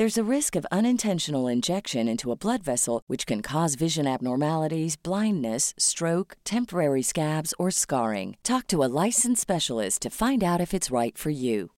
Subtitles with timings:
[0.00, 4.96] There's a risk of unintentional injection into a blood vessel, which can cause vision abnormalities,
[4.96, 8.38] blindness, stroke, temporary scabs, or scarring.
[8.42, 11.72] Talk to a licensed specialist to find out if it's right for you.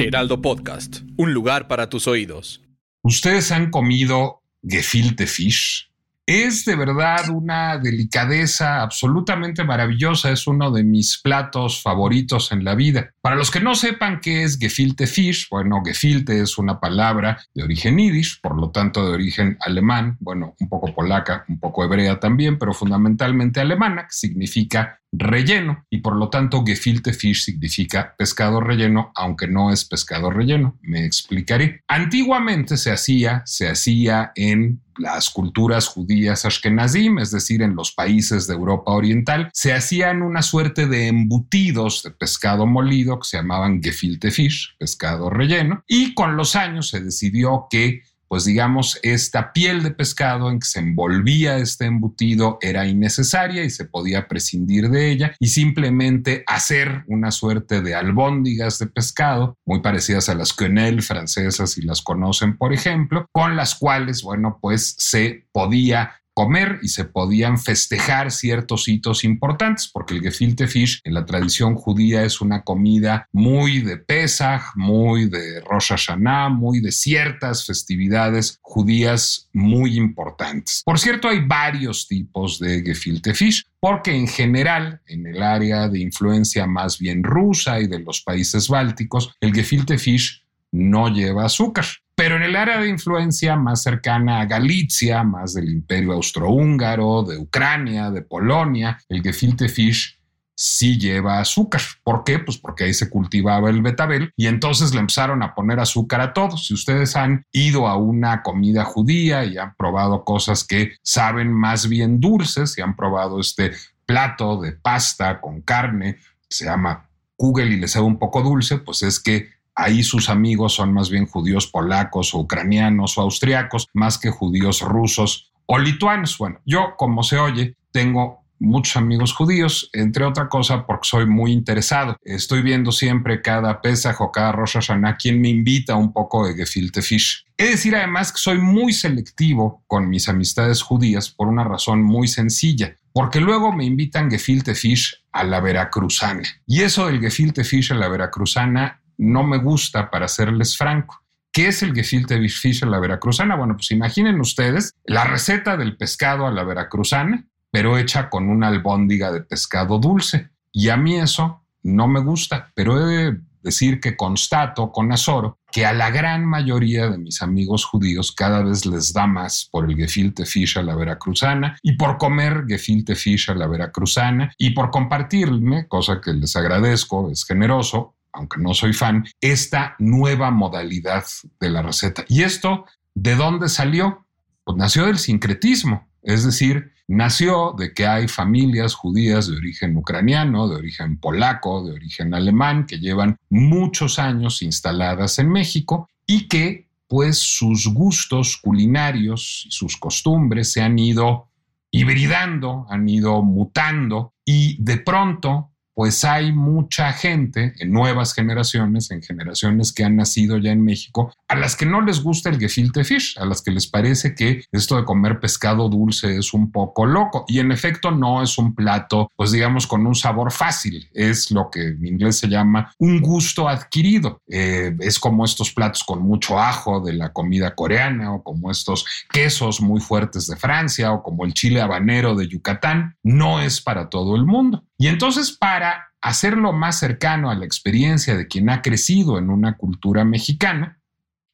[0.00, 2.62] Heraldo Podcast, un lugar para tus oídos.
[3.02, 5.90] ¿Ustedes han comido gefilte fish?
[6.26, 12.74] Es de verdad una delicadeza absolutamente maravillosa, es uno de mis platos favoritos en la
[12.74, 13.10] vida.
[13.20, 17.62] Para los que no sepan qué es gefilte fish, bueno, gefilte es una palabra de
[17.62, 22.18] origen yiddish, por lo tanto de origen alemán, bueno, un poco polaca, un poco hebrea
[22.18, 28.60] también, pero fundamentalmente alemana, que significa relleno y por lo tanto gefilte fish significa pescado
[28.60, 30.78] relleno, aunque no es pescado relleno.
[30.82, 31.80] Me explicaré.
[31.88, 38.46] Antiguamente se hacía, se hacía en las culturas judías ashkenazim, es decir, en los países
[38.46, 43.82] de Europa Oriental, se hacían una suerte de embutidos de pescado molido que se llamaban
[43.82, 49.82] gefilte fish, pescado relleno, y con los años se decidió que pues digamos, esta piel
[49.82, 55.10] de pescado en que se envolvía este embutido era innecesaria y se podía prescindir de
[55.10, 61.06] ella y simplemente hacer una suerte de albóndigas de pescado, muy parecidas a las quenelles
[61.06, 66.88] francesas, si las conocen, por ejemplo, con las cuales, bueno, pues se podía comer y
[66.88, 72.40] se podían festejar ciertos hitos importantes, porque el gefilte fish en la tradición judía es
[72.40, 79.96] una comida muy de Pesach, muy de Rosh Hashanah, muy de ciertas festividades judías muy
[79.96, 80.82] importantes.
[80.84, 86.00] Por cierto, hay varios tipos de gefilte fish, porque en general, en el área de
[86.00, 91.84] influencia más bien rusa y de los países bálticos, el gefilte fish no lleva azúcar.
[92.24, 97.36] Pero en el área de influencia más cercana a Galicia, más del imperio austrohúngaro, de
[97.36, 100.18] Ucrania, de Polonia, el gefilte fish
[100.56, 101.82] sí lleva azúcar.
[102.02, 102.38] ¿Por qué?
[102.38, 106.32] Pues porque ahí se cultivaba el betabel y entonces le empezaron a poner azúcar a
[106.32, 106.66] todos.
[106.66, 111.90] Si ustedes han ido a una comida judía y han probado cosas que saben más
[111.90, 113.72] bien dulces y han probado este
[114.06, 116.16] plato de pasta con carne,
[116.48, 117.06] se llama
[117.36, 121.10] kugel y le sabe un poco dulce, pues es que ahí sus amigos son más
[121.10, 126.36] bien judíos polacos o ucranianos o austriacos, más que judíos rusos o lituanos.
[126.38, 131.52] Bueno, yo, como se oye, tengo muchos amigos judíos, entre otra cosa porque soy muy
[131.52, 132.16] interesado.
[132.22, 136.54] Estoy viendo siempre cada Pesach o cada Rosh Hashanah quien me invita un poco de
[136.54, 137.44] gefilte fish.
[137.58, 142.28] De decir además que soy muy selectivo con mis amistades judías por una razón muy
[142.28, 146.42] sencilla porque luego me invitan gefilte fish a la veracruzana.
[146.66, 151.22] Y eso del gefilte fish a la veracruzana no me gusta, para serles franco.
[151.52, 153.54] ¿Qué es el gefilte fish a la veracruzana?
[153.54, 158.68] Bueno, pues imaginen ustedes la receta del pescado a la veracruzana, pero hecha con una
[158.68, 160.50] albóndiga de pescado dulce.
[160.72, 165.58] Y a mí eso no me gusta, pero he de decir que constato con azoro
[165.72, 169.90] que a la gran mayoría de mis amigos judíos cada vez les da más por
[169.90, 174.70] el gefilte fish a la veracruzana y por comer gefilte fish a la veracruzana y
[174.70, 181.24] por compartirme, cosa que les agradezco, es generoso, aunque no soy fan, esta nueva modalidad
[181.60, 182.24] de la receta.
[182.28, 182.84] ¿Y esto
[183.14, 184.26] de dónde salió?
[184.64, 190.68] Pues nació del sincretismo, es decir, nació de que hay familias judías de origen ucraniano,
[190.68, 196.88] de origen polaco, de origen alemán, que llevan muchos años instaladas en México y que
[197.06, 201.48] pues sus gustos culinarios y sus costumbres se han ido
[201.90, 209.22] hibridando, han ido mutando y de pronto pues hay mucha gente en nuevas generaciones, en
[209.22, 213.04] generaciones que han nacido ya en México, a las que no les gusta el gefilte
[213.04, 217.06] fish, a las que les parece que esto de comer pescado dulce es un poco
[217.06, 217.44] loco.
[217.48, 221.70] Y en efecto no es un plato, pues digamos, con un sabor fácil, es lo
[221.70, 224.42] que en inglés se llama un gusto adquirido.
[224.48, 229.04] Eh, es como estos platos con mucho ajo de la comida coreana o como estos
[229.30, 233.16] quesos muy fuertes de Francia o como el chile habanero de Yucatán.
[233.22, 234.84] No es para todo el mundo.
[234.96, 235.83] Y entonces para
[236.24, 240.98] hacerlo más cercano a la experiencia de quien ha crecido en una cultura mexicana,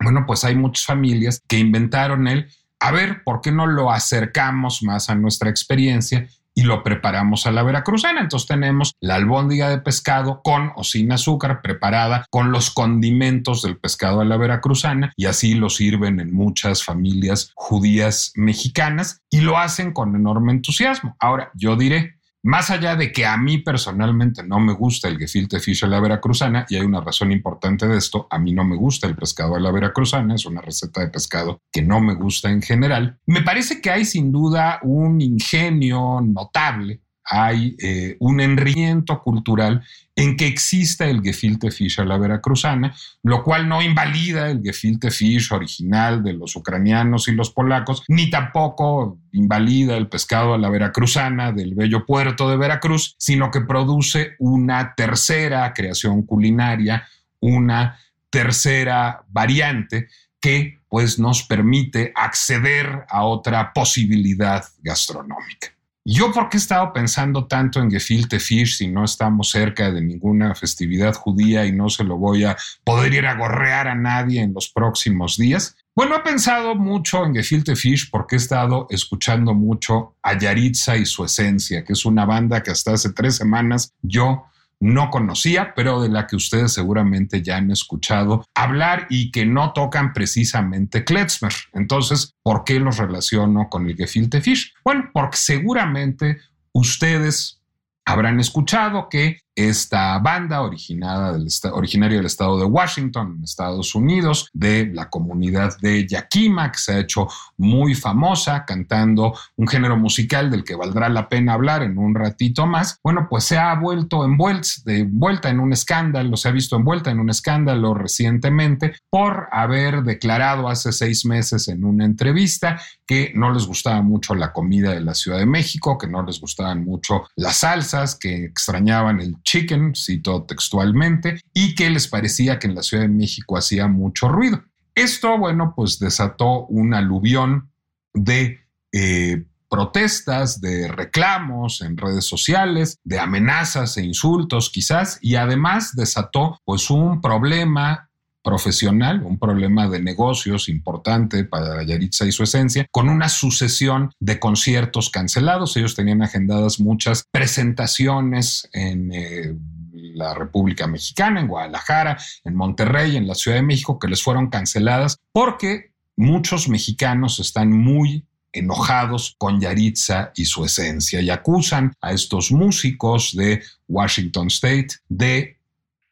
[0.02, 4.82] bueno, pues hay muchas familias que inventaron el, a ver, ¿por qué no lo acercamos
[4.84, 8.20] más a nuestra experiencia y lo preparamos a la veracruzana.
[8.20, 13.76] Entonces tenemos la albóndiga de pescado con o sin azúcar preparada con los condimentos del
[13.78, 19.58] pescado a la veracruzana y así lo sirven en muchas familias judías mexicanas y lo
[19.58, 21.16] hacen con enorme entusiasmo.
[21.18, 25.60] Ahora, yo diré, más allá de que a mí personalmente no me gusta el gefilte
[25.60, 28.76] fish a la veracruzana, y hay una razón importante de esto, a mí no me
[28.76, 32.50] gusta el pescado a la veracruzana, es una receta de pescado que no me gusta
[32.50, 39.22] en general, me parece que hay sin duda un ingenio notable hay eh, un enriquecimiento
[39.22, 39.84] cultural
[40.16, 45.10] en que exista el gefilte fish a la veracruzana, lo cual no invalida el gefilte
[45.12, 50.68] fish original de los ucranianos y los polacos, ni tampoco invalida el pescado a la
[50.68, 57.06] veracruzana del bello puerto de Veracruz, sino que produce una tercera creación culinaria,
[57.38, 57.96] una
[58.28, 60.08] tercera variante
[60.40, 65.68] que pues nos permite acceder a otra posibilidad gastronómica.
[66.04, 70.00] Yo, ¿por qué he estado pensando tanto en gefilte fish si no estamos cerca de
[70.00, 74.40] ninguna festividad judía y no se lo voy a poder ir a gorrear a nadie
[74.40, 75.76] en los próximos días?
[75.94, 81.04] Bueno, he pensado mucho en gefilte fish porque he estado escuchando mucho a Yaritza y
[81.04, 84.44] su esencia, que es una banda que hasta hace tres semanas yo
[84.80, 89.72] no conocía, pero de la que ustedes seguramente ya han escuchado hablar y que no
[89.72, 91.52] tocan precisamente Kletzmer.
[91.74, 94.72] Entonces, ¿por qué los relaciono con el gefilte fish?
[94.82, 96.38] Bueno, porque seguramente
[96.72, 97.60] ustedes
[98.06, 105.76] habrán escuchado que esta banda originaria del estado de Washington, Estados Unidos, de la comunidad
[105.80, 111.08] de Yakima, que se ha hecho muy famosa cantando un género musical del que valdrá
[111.08, 115.72] la pena hablar en un ratito más, bueno, pues se ha vuelto envuelta en un
[115.72, 121.68] escándalo, se ha visto envuelta en un escándalo recientemente por haber declarado hace seis meses
[121.68, 125.98] en una entrevista que no les gustaba mucho la comida de la Ciudad de México,
[125.98, 131.90] que no les gustaban mucho las salsas, que extrañaban el chicken, cito textualmente, y que
[131.90, 134.62] les parecía que en la Ciudad de México hacía mucho ruido.
[134.94, 137.70] Esto, bueno, pues desató un aluvión
[138.12, 138.60] de
[138.92, 146.60] eh, protestas, de reclamos en redes sociales, de amenazas e insultos quizás, y además desató
[146.64, 148.09] pues un problema
[148.42, 154.38] profesional, un problema de negocios importante para Yaritza y su esencia, con una sucesión de
[154.38, 155.76] conciertos cancelados.
[155.76, 159.54] Ellos tenían agendadas muchas presentaciones en eh,
[159.92, 164.48] la República Mexicana, en Guadalajara, en Monterrey, en la Ciudad de México, que les fueron
[164.48, 172.12] canceladas porque muchos mexicanos están muy enojados con Yaritza y su esencia y acusan a
[172.12, 175.59] estos músicos de Washington State de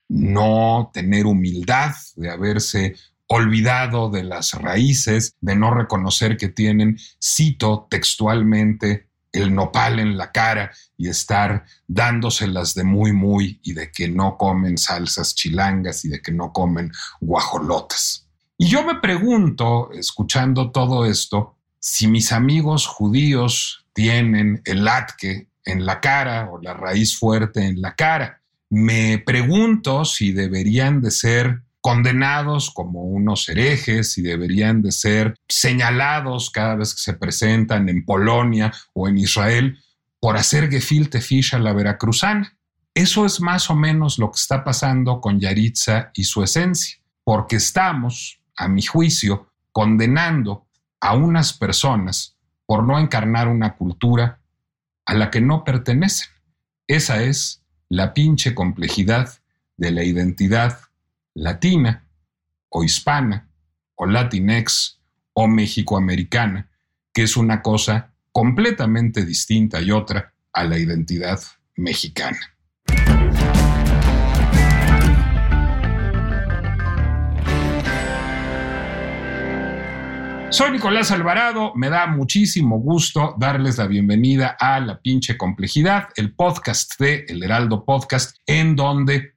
[0.08, 2.96] no tener humildad, de haberse
[3.28, 10.32] olvidado de las raíces, de no reconocer que tienen, cito textualmente, el nopal en la
[10.32, 16.08] cara y estar dándoselas de muy, muy y de que no comen salsas chilangas y
[16.08, 16.90] de que no comen
[17.20, 18.26] guajolotas.
[18.56, 25.84] Y yo me pregunto, escuchando todo esto, si mis amigos judíos tienen el latke en
[25.84, 28.38] la cara o la raíz fuerte en la cara
[28.70, 36.50] me pregunto si deberían de ser condenados como unos herejes, si deberían de ser señalados
[36.50, 39.78] cada vez que se presentan en Polonia o en Israel
[40.20, 42.58] por hacer gefilte fish a la veracruzana.
[42.94, 47.56] Eso es más o menos lo que está pasando con Yaritza y su esencia, porque
[47.56, 50.66] estamos, a mi juicio, condenando
[51.00, 54.40] a unas personas por no encarnar una cultura
[55.06, 56.28] a la que no pertenecen.
[56.88, 59.30] Esa es la pinche complejidad
[59.76, 60.78] de la identidad
[61.34, 62.04] latina
[62.68, 63.48] o hispana
[63.94, 65.00] o latinex
[65.32, 66.68] o mexicoamericana,
[67.12, 71.40] que es una cosa completamente distinta y otra a la identidad
[71.76, 72.57] mexicana.
[80.50, 86.34] Soy Nicolás Alvarado, me da muchísimo gusto darles la bienvenida a La pinche complejidad, el
[86.34, 89.34] podcast de El Heraldo Podcast, en donde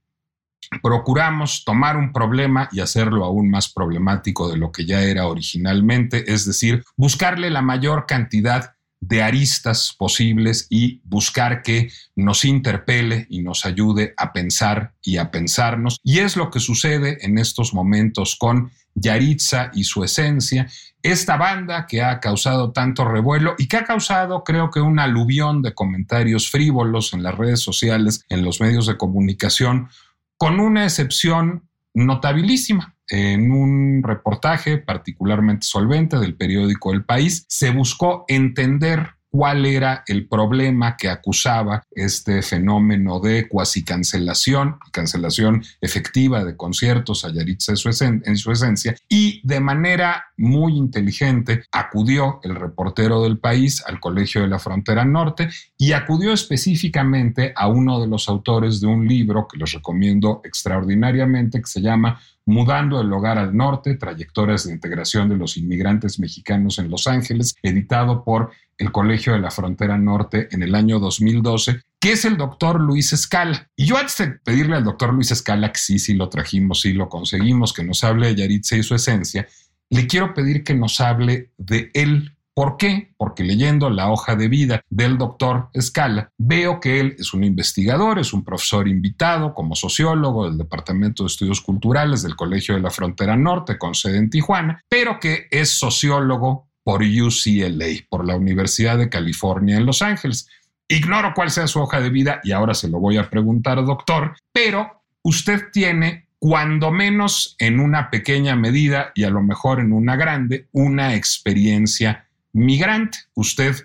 [0.82, 6.32] procuramos tomar un problema y hacerlo aún más problemático de lo que ya era originalmente,
[6.32, 13.42] es decir, buscarle la mayor cantidad de aristas posibles y buscar que nos interpele y
[13.42, 16.00] nos ayude a pensar y a pensarnos.
[16.04, 20.70] Y es lo que sucede en estos momentos con Yaritza y su esencia,
[21.04, 25.62] esta banda que ha causado tanto revuelo y que ha causado creo que un aluvión
[25.62, 29.90] de comentarios frívolos en las redes sociales, en los medios de comunicación,
[30.38, 32.96] con una excepción notabilísima.
[33.08, 40.28] En un reportaje particularmente solvente del periódico El País, se buscó entender cuál era el
[40.28, 48.38] problema que acusaba este fenómeno de cuasi cancelación, cancelación efectiva de conciertos a Yaritza en
[48.38, 54.48] su esencia, y de manera muy inteligente acudió el reportero del país al Colegio de
[54.48, 59.58] la Frontera Norte y acudió específicamente a uno de los autores de un libro que
[59.58, 62.20] les recomiendo extraordinariamente, que se llama
[62.52, 67.56] Mudando el hogar al norte, trayectorias de integración de los inmigrantes mexicanos en Los Ángeles,
[67.64, 72.36] editado por el Colegio de la Frontera Norte en el año 2012, que es el
[72.36, 73.70] doctor Luis Escala.
[73.78, 76.92] Y yo antes de pedirle al doctor Luis Escala, que sí, sí lo trajimos, sí
[76.92, 79.48] lo conseguimos, que nos hable de Yaritza y su esencia,
[79.90, 83.14] le quiero pedir que nos hable de él ¿Por qué?
[83.18, 88.20] Porque leyendo la hoja de vida del doctor Escala, veo que él es un investigador,
[88.20, 92.90] es un profesor invitado como sociólogo del Departamento de Estudios Culturales del Colegio de la
[92.90, 98.98] Frontera Norte con sede en Tijuana, pero que es sociólogo por UCLA, por la Universidad
[98.98, 100.50] de California en Los Ángeles.
[100.90, 104.36] Ignoro cuál sea su hoja de vida y ahora se lo voy a preguntar, doctor,
[104.52, 110.16] pero usted tiene cuando menos en una pequeña medida y a lo mejor en una
[110.16, 113.20] grande, una experiencia migrante.
[113.34, 113.76] Usted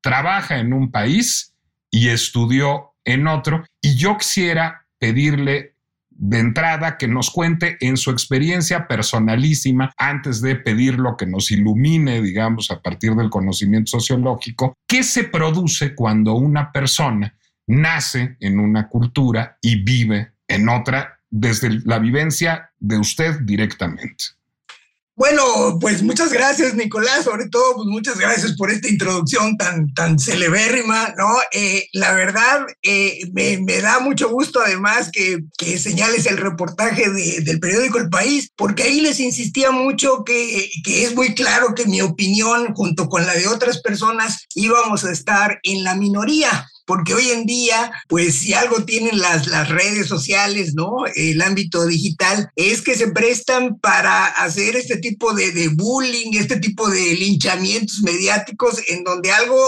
[0.00, 1.54] trabaja en un país
[1.90, 5.74] y estudió en otro y yo quisiera pedirle
[6.16, 11.50] de entrada que nos cuente en su experiencia personalísima, antes de pedir lo que nos
[11.50, 18.60] ilumine, digamos, a partir del conocimiento sociológico, qué se produce cuando una persona nace en
[18.60, 24.24] una cultura y vive en otra desde la vivencia de usted directamente.
[25.16, 27.24] Bueno, pues muchas gracias, Nicolás.
[27.24, 31.28] Sobre todo, pues muchas gracias por esta introducción tan, tan celebérrima, ¿no?
[31.52, 37.60] Eh, la verdad, eh, me, da mucho gusto además que, que señales el reportaje del
[37.60, 42.00] periódico El País, porque ahí les insistía mucho que, que es muy claro que mi
[42.00, 47.30] opinión, junto con la de otras personas, íbamos a estar en la minoría porque hoy
[47.30, 51.04] en día, pues si algo tienen las, las redes sociales, ¿no?
[51.14, 56.56] El ámbito digital, es que se prestan para hacer este tipo de, de bullying, este
[56.56, 59.58] tipo de linchamientos mediáticos en donde algo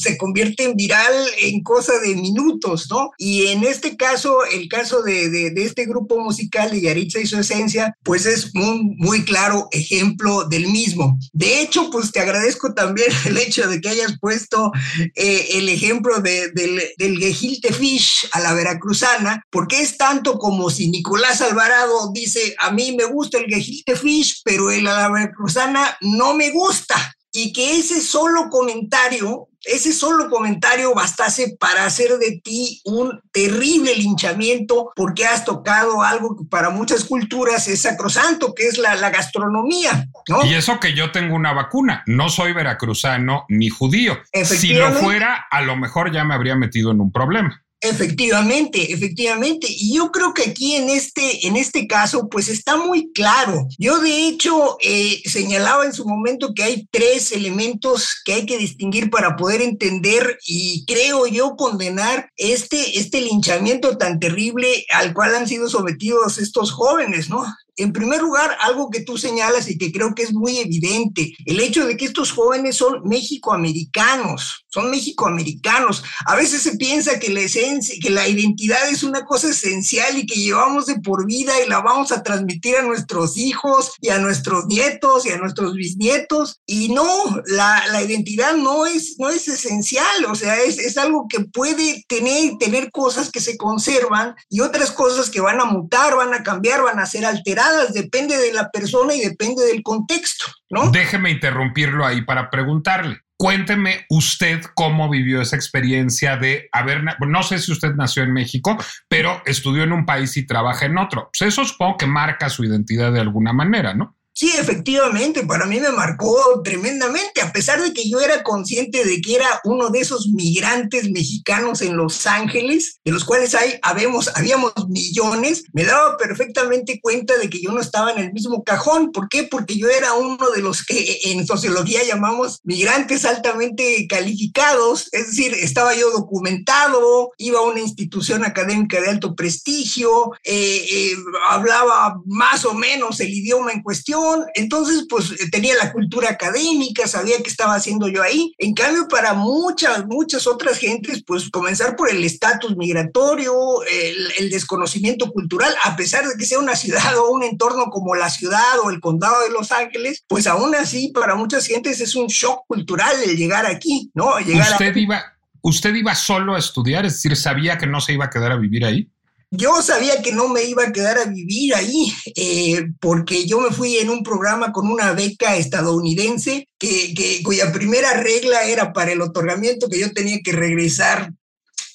[0.00, 3.10] se convierte en viral en cosa de minutos, ¿no?
[3.18, 7.38] Y en este caso, el caso de, de, este grupo musical de Yaritza y su
[7.38, 11.18] esencia, pues es un muy claro ejemplo del mismo.
[11.32, 14.72] De hecho, pues te agradezco también el hecho de que hayas puesto
[15.14, 17.34] eh, el ejemplo de, del, del
[17.74, 23.04] Fish a la veracruzana, porque es tanto como si Nicolás Alvarado dice, a mí me
[23.04, 27.14] gusta el Gehilte Fish, pero el a la veracruzana no me gusta.
[27.32, 33.94] Y que ese solo comentario ese solo comentario bastase para hacer de ti un terrible
[33.94, 39.10] linchamiento porque has tocado algo que para muchas culturas es sacrosanto, que es la, la
[39.10, 40.08] gastronomía.
[40.28, 40.44] ¿no?
[40.46, 44.18] Y eso que yo tengo una vacuna, no soy veracruzano ni judío.
[44.32, 47.62] Si lo fuera, a lo mejor ya me habría metido en un problema.
[47.82, 49.66] Efectivamente, efectivamente.
[49.70, 53.66] Y yo creo que aquí en este, en este caso, pues está muy claro.
[53.78, 58.58] Yo de hecho eh, señalaba en su momento que hay tres elementos que hay que
[58.58, 65.34] distinguir para poder entender y creo yo condenar este, este linchamiento tan terrible al cual
[65.34, 67.44] han sido sometidos estos jóvenes, ¿no?
[67.80, 71.60] En primer lugar, algo que tú señalas y que creo que es muy evidente, el
[71.60, 76.04] hecho de que estos jóvenes son mexicoamericanos, son mexicoamericanos.
[76.26, 80.26] A veces se piensa que la esencia, que la identidad es una cosa esencial y
[80.26, 84.18] que llevamos de por vida y la vamos a transmitir a nuestros hijos y a
[84.18, 86.60] nuestros nietos y a nuestros bisnietos.
[86.66, 87.06] Y no,
[87.46, 92.04] la, la identidad no es, no es esencial, o sea, es, es algo que puede
[92.08, 96.42] tener, tener cosas que se conservan y otras cosas que van a mutar, van a
[96.42, 100.90] cambiar, van a ser alteradas depende de la persona y depende del contexto, ¿no?
[100.90, 103.20] Déjeme interrumpirlo ahí para preguntarle.
[103.36, 108.76] Cuénteme usted cómo vivió esa experiencia de haber, no sé si usted nació en México,
[109.08, 111.30] pero estudió en un país y trabaja en otro.
[111.32, 114.18] Pues eso supongo que marca su identidad de alguna manera, ¿no?
[114.40, 119.20] Sí, efectivamente, para mí me marcó tremendamente, a pesar de que yo era consciente de
[119.20, 124.30] que era uno de esos migrantes mexicanos en Los Ángeles, de los cuales hay, habemos,
[124.34, 129.12] habíamos millones, me daba perfectamente cuenta de que yo no estaba en el mismo cajón.
[129.12, 129.42] ¿Por qué?
[129.42, 135.52] Porque yo era uno de los que en sociología llamamos migrantes altamente calificados, es decir,
[135.52, 141.16] estaba yo documentado, iba a una institución académica de alto prestigio, eh, eh,
[141.50, 147.36] hablaba más o menos el idioma en cuestión, entonces pues tenía la cultura académica, sabía
[147.42, 148.54] qué estaba haciendo yo ahí.
[148.58, 155.30] En cambio, para muchas, muchas otras gentes, pues comenzar por el estatus migratorio, el, desconocimiento
[155.30, 158.90] cultural, a pesar de que sea una ciudad o un entorno como la ciudad o
[158.90, 163.16] el condado de Los Ángeles, pues aún así para muchas gentes es un shock cultural
[163.24, 164.38] el llegar aquí, ¿no?
[164.40, 165.22] Llegar ¿Usted, iba,
[165.62, 167.06] ¿Usted iba solo a estudiar?
[167.06, 169.08] Es decir, ¿sabía que no se iba a quedar a vivir ahí?
[169.52, 173.70] Yo sabía que no me iba a quedar a vivir ahí eh, porque yo me
[173.70, 179.20] fui en un programa con una beca estadounidense que, cuya primera regla era para el
[179.20, 181.32] otorgamiento que yo tenía que regresar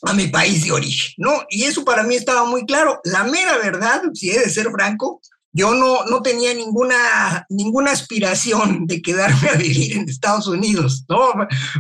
[0.01, 1.45] a mi país de origen, ¿no?
[1.49, 2.99] Y eso para mí estaba muy claro.
[3.05, 5.21] La mera verdad, si he de ser franco,
[5.57, 11.31] yo no, no tenía ninguna, ninguna aspiración de quedarme a vivir en Estados Unidos, ¿no?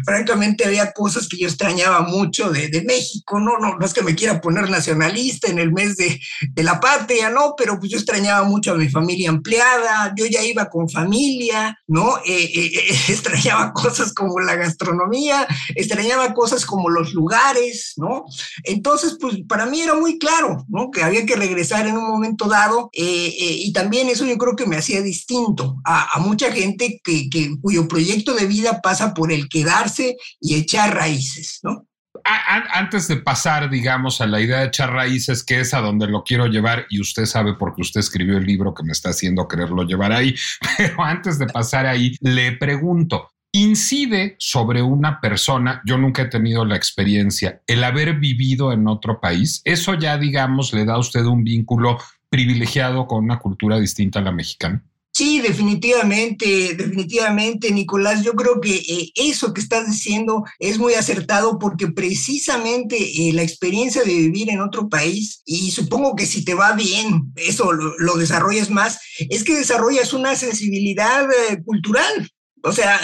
[0.05, 3.57] Francamente había cosas que yo extrañaba mucho de, de México, ¿no?
[3.59, 3.77] ¿no?
[3.77, 6.21] No es que me quiera poner nacionalista en el mes de,
[6.53, 7.55] de, la patria, ¿no?
[7.57, 12.17] Pero pues yo extrañaba mucho a mi familia ampliada, yo ya iba con familia, ¿no?
[12.19, 18.23] Eh, eh, eh extrañaba cosas como la gastronomía, extrañaba cosas como los lugares, ¿no?
[18.63, 20.91] Entonces, pues para mí era muy claro, ¿no?
[20.91, 22.89] Que había que regresar en un momento dado.
[22.93, 27.27] Eh, y también eso yo creo que me hacía distinto a, mucha gente que,
[27.59, 31.87] cuyo proyecto de vida pasa por el quedarse y echar raíces, ¿no?
[32.23, 36.23] Antes de pasar, digamos, a la idea de echar raíces, que es a donde lo
[36.23, 39.81] quiero llevar, y usted sabe porque usted escribió el libro que me está haciendo quererlo
[39.81, 40.35] llevar ahí,
[40.77, 46.65] pero antes de pasar ahí, le pregunto, incide sobre una persona, yo nunca he tenido
[46.65, 51.23] la experiencia, el haber vivido en otro país, eso ya, digamos, le da a usted
[51.25, 51.97] un vínculo
[52.35, 54.83] privilegiado con una cultura distinta a la mexicana?
[55.13, 58.21] Sí, definitivamente, definitivamente, Nicolás.
[58.21, 63.41] Yo creo que eh, eso que estás diciendo es muy acertado porque precisamente eh, la
[63.41, 68.15] experiencia de vivir en otro país, y supongo que si te va bien, eso lo,
[68.17, 68.99] desarrollas más,
[69.29, 72.29] es que desarrollas una sensibilidad eh, cultural.
[72.63, 72.99] O sea,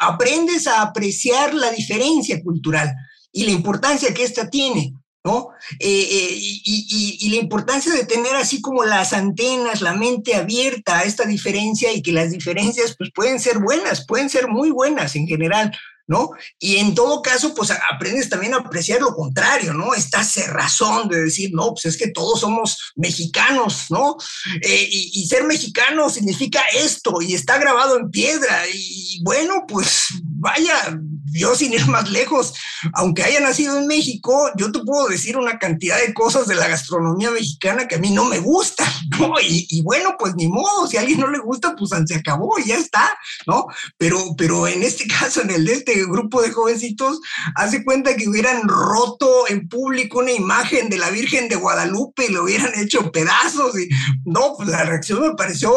[0.00, 2.90] aprendes a apreciar la diferencia cultural
[3.30, 4.94] y la importancia que ésta tiene.
[5.24, 5.48] ¿No?
[5.80, 11.04] Eh, eh, y, la importancia de tener así como las antenas, la mente abierta a
[11.04, 15.26] esta diferencia y que las diferencias pues pueden ser buenas, pueden ser muy buenas en
[15.26, 15.72] general,
[16.06, 16.30] ¿no?
[16.58, 19.94] Y en todo caso, pues aprendes también a apreciar lo contrario, ¿no?
[19.94, 24.16] Esta cerrazón de decir, no, pues es que todos somos mexicanos, ¿no?
[24.60, 30.08] Eh, y, y, ser mexicano significa esto y está grabado en piedra y bueno, pues
[30.22, 30.98] vaya,
[31.32, 32.54] yo sin ir más lejos,
[32.92, 36.68] aunque haya nacido en México, yo te puedo decir una cantidad de cosas de la
[36.68, 39.34] gastronomía mexicana que a mí no me gustan, ¿no?
[39.42, 42.68] Y, bueno, pues ni modo, si a alguien no le gusta, pues se acabó y
[42.68, 43.66] ya está, ¿no?
[43.96, 47.20] Pero, pero en este caso, en el de este grupo de jovencitos,
[47.56, 52.32] hace cuenta que hubieran roto en público una imagen de la Virgen de Guadalupe y
[52.32, 53.88] lo hubieran hecho pedazos y
[54.24, 55.74] no, pues la reacción me pareció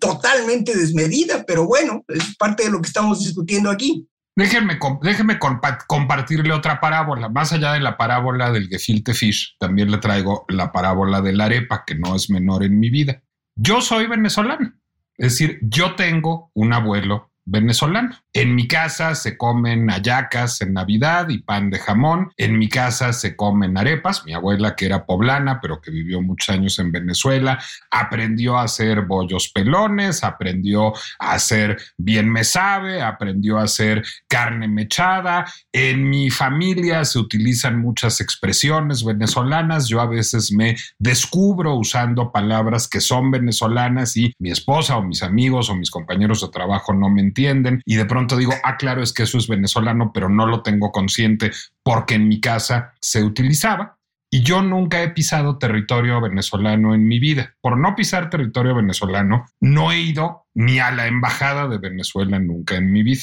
[0.00, 4.08] totalmente desmedida, pero bueno, es parte de lo que estamos discutiendo aquí.
[4.36, 5.38] Déjenme, déjenme
[5.86, 7.30] compartirle otra parábola.
[7.30, 11.46] Más allá de la parábola del gefilte fish, también le traigo la parábola de la
[11.46, 13.22] arepa, que no es menor en mi vida.
[13.54, 14.74] Yo soy venezolano.
[15.16, 18.10] Es decir, yo tengo un abuelo venezolano.
[18.32, 22.30] En mi casa se comen ayacas en Navidad y pan de jamón.
[22.36, 24.24] En mi casa se comen arepas.
[24.26, 27.58] Mi abuela, que era poblana, pero que vivió muchos años en Venezuela,
[27.90, 34.68] aprendió a hacer bollos pelones, aprendió a hacer bien me sabe, aprendió a hacer carne
[34.68, 35.46] mechada.
[35.72, 39.88] En mi familia se utilizan muchas expresiones venezolanas.
[39.88, 45.22] Yo a veces me descubro usando palabras que son venezolanas y mi esposa o mis
[45.22, 49.02] amigos o mis compañeros de trabajo no me entienden y de pronto digo, ah, claro,
[49.02, 53.22] es que eso es venezolano, pero no lo tengo consciente porque en mi casa se
[53.22, 53.98] utilizaba.
[54.28, 57.54] Y yo nunca he pisado territorio venezolano en mi vida.
[57.60, 62.74] Por no pisar territorio venezolano, no he ido ni a la embajada de Venezuela nunca
[62.74, 63.22] en mi vida.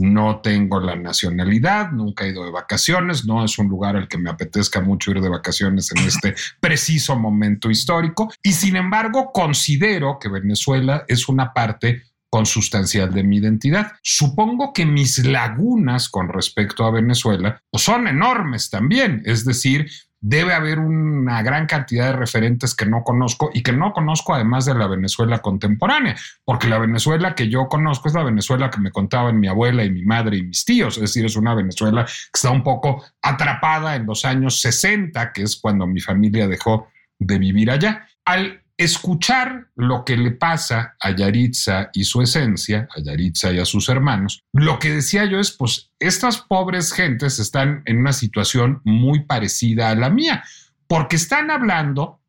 [0.00, 4.18] No tengo la nacionalidad, nunca he ido de vacaciones, no es un lugar al que
[4.18, 8.30] me apetezca mucho ir de vacaciones en este preciso momento histórico.
[8.42, 12.02] Y sin embargo, considero que Venezuela es una parte
[12.34, 13.92] consustancial de mi identidad.
[14.02, 19.88] Supongo que mis lagunas con respecto a Venezuela pues, son enormes también, es decir,
[20.20, 24.64] debe haber una gran cantidad de referentes que no conozco y que no conozco además
[24.64, 28.90] de la Venezuela contemporánea, porque la Venezuela que yo conozco es la Venezuela que me
[28.90, 32.10] contaban mi abuela y mi madre y mis tíos, es decir, es una Venezuela que
[32.34, 37.38] está un poco atrapada en los años 60, que es cuando mi familia dejó de
[37.38, 38.08] vivir allá.
[38.24, 43.64] Al escuchar lo que le pasa a Yaritza y su esencia, a Yaritza y a
[43.64, 48.80] sus hermanos, lo que decía yo es, pues estas pobres gentes están en una situación
[48.84, 50.44] muy parecida a la mía,
[50.88, 52.20] porque están hablando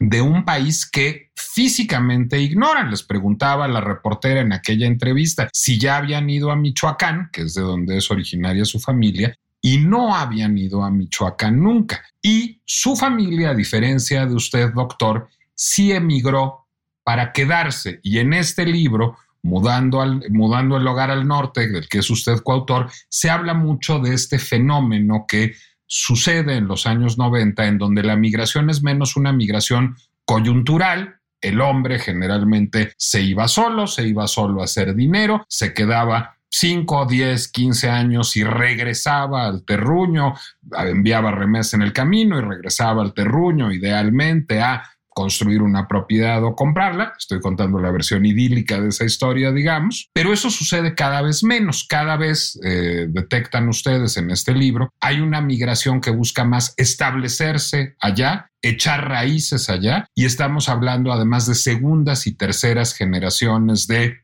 [0.00, 2.90] de un país que físicamente ignoran.
[2.90, 7.54] Les preguntaba la reportera en aquella entrevista si ya habían ido a Michoacán, que es
[7.54, 12.04] de donde es originaria su familia, y no habían ido a Michoacán nunca.
[12.22, 16.68] Y su familia, a diferencia de usted, doctor, sí emigró
[17.02, 18.00] para quedarse.
[18.02, 22.38] Y en este libro, Mudando, al, mudando el hogar al norte, del que es usted
[22.42, 25.54] coautor, se habla mucho de este fenómeno que
[25.86, 31.60] sucede en los años 90, en donde la migración es menos una migración coyuntural, el
[31.60, 37.48] hombre generalmente se iba solo, se iba solo a hacer dinero, se quedaba 5, 10,
[37.48, 40.34] 15 años y regresaba al terruño,
[40.76, 44.82] enviaba remesa en el camino y regresaba al terruño, idealmente a
[45.18, 47.12] construir una propiedad o comprarla.
[47.18, 51.84] Estoy contando la versión idílica de esa historia, digamos, pero eso sucede cada vez menos.
[51.88, 57.96] Cada vez eh, detectan ustedes en este libro, hay una migración que busca más establecerse
[57.98, 64.18] allá, echar raíces allá, y estamos hablando además de segundas y terceras generaciones de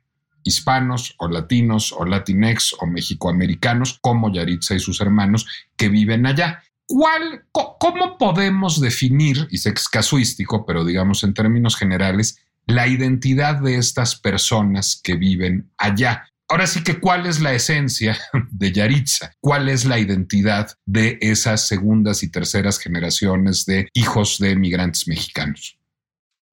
[0.45, 5.45] hispanos o latinos o latinex o mexicoamericanos como Yaritza y sus hermanos
[5.77, 6.63] que viven allá.
[6.87, 12.87] ¿Cuál, ¿Cómo podemos definir, y sé que es casuístico, pero digamos en términos generales, la
[12.87, 16.29] identidad de estas personas que viven allá?
[16.49, 18.19] Ahora sí que, ¿cuál es la esencia
[18.51, 19.33] de Yaritza?
[19.41, 25.79] ¿Cuál es la identidad de esas segundas y terceras generaciones de hijos de migrantes mexicanos?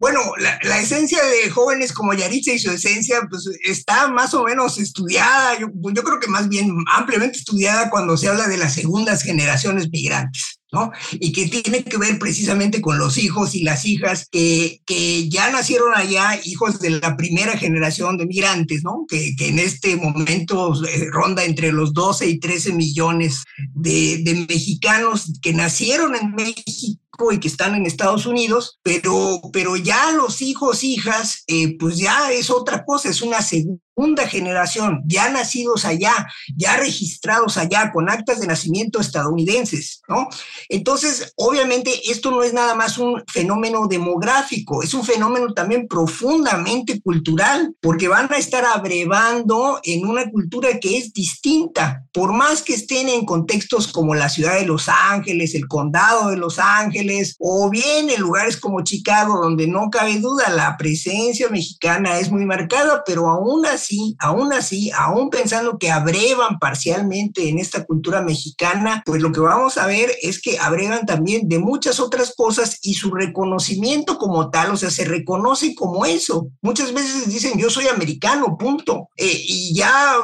[0.02, 4.80] Bueno, la, esencia de jóvenes como Yaritza y su esencia, pues está más o menos
[4.80, 9.22] estudiada, yo, yo, creo que más bien ampliamente estudiada cuando se habla de las segundas
[9.22, 10.58] generaciones migrantes.
[10.72, 10.90] ¿no?
[11.20, 15.52] Y que tiene que ver precisamente con los hijos y las hijas que, que ya
[15.52, 19.06] nacieron allá, hijos de la primera generación de migrantes, ¿no?
[19.08, 25.54] Que, en este momento eh, ronda entre los 12 y 13 millones de mexicanos que
[25.54, 27.01] nacieron en México
[27.32, 32.32] y que están en Estados Unidos, pero, pero ya los hijos, hijas, eh, pues ya
[32.32, 38.10] es otra cosa, es una segunda segunda generación, ya nacidos allá, ya registrados allá, con
[38.10, 40.28] actas de nacimiento estadounidenses, ¿no?
[40.70, 47.00] Entonces, obviamente, esto no es nada más un fenómeno demográfico, es un fenómeno también profundamente
[47.00, 52.74] cultural, porque van a estar abrevando en una cultura que es distinta, por más que
[52.74, 57.70] estén en contextos como la ciudad de Los Ángeles, el condado de Los Ángeles, o
[57.70, 63.04] bien en lugares como Chicago, donde no cabe duda, la presencia mexicana es muy marcada,
[63.06, 69.04] pero aún así, así, aún así, aún pensando que abrevan parcialmente en esta cultura mexicana,
[69.06, 72.94] pues lo que vamos a ver es que abrevan también de muchas otras cosas y
[72.94, 76.48] su reconocimiento como tal, o sea, se reconoce como eso.
[76.62, 79.10] Muchas veces dicen, yo soy americano, punto.
[79.18, 80.16] Eh, y ya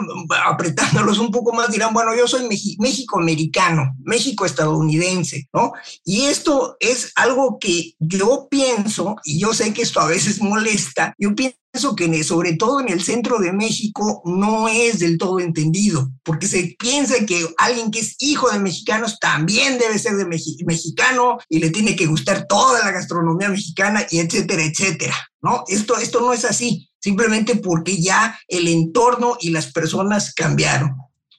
[0.45, 2.47] apretándolos un poco más dirán, bueno, yo soy
[2.79, 5.73] México-americano, México-estadounidense, ¿no?
[6.05, 11.13] Y esto es algo que yo pienso, y yo sé que esto a veces molesta,
[11.17, 15.39] yo pienso eso que sobre todo en el centro de México no es del todo
[15.39, 20.25] entendido, porque se piensa que alguien que es hijo de mexicanos también debe ser de
[20.25, 25.15] mexicano y le tiene que gustar toda la gastronomía mexicana y etcétera, etcétera.
[25.41, 25.63] ¿no?
[25.67, 30.95] Esto, esto no es así, simplemente porque ya el entorno y las personas cambiaron.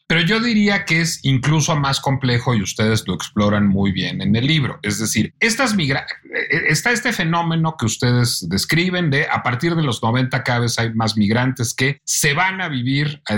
[0.09, 4.35] Pero yo diría que es incluso más complejo y ustedes lo exploran muy bien en
[4.35, 4.79] el libro.
[4.83, 9.83] Es decir, estas migra eh, está este fenómeno que ustedes describen de a partir de
[9.83, 13.37] los 90 cada vez hay más migrantes que se van a vivir a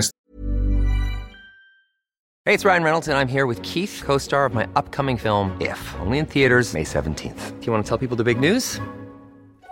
[2.43, 5.77] Hey, it's Ryan Reynolds and I'm here with Keith, co-star of my upcoming film If,
[5.99, 7.59] only in theaters May 17th.
[7.59, 8.79] Do you want to tell people the big news?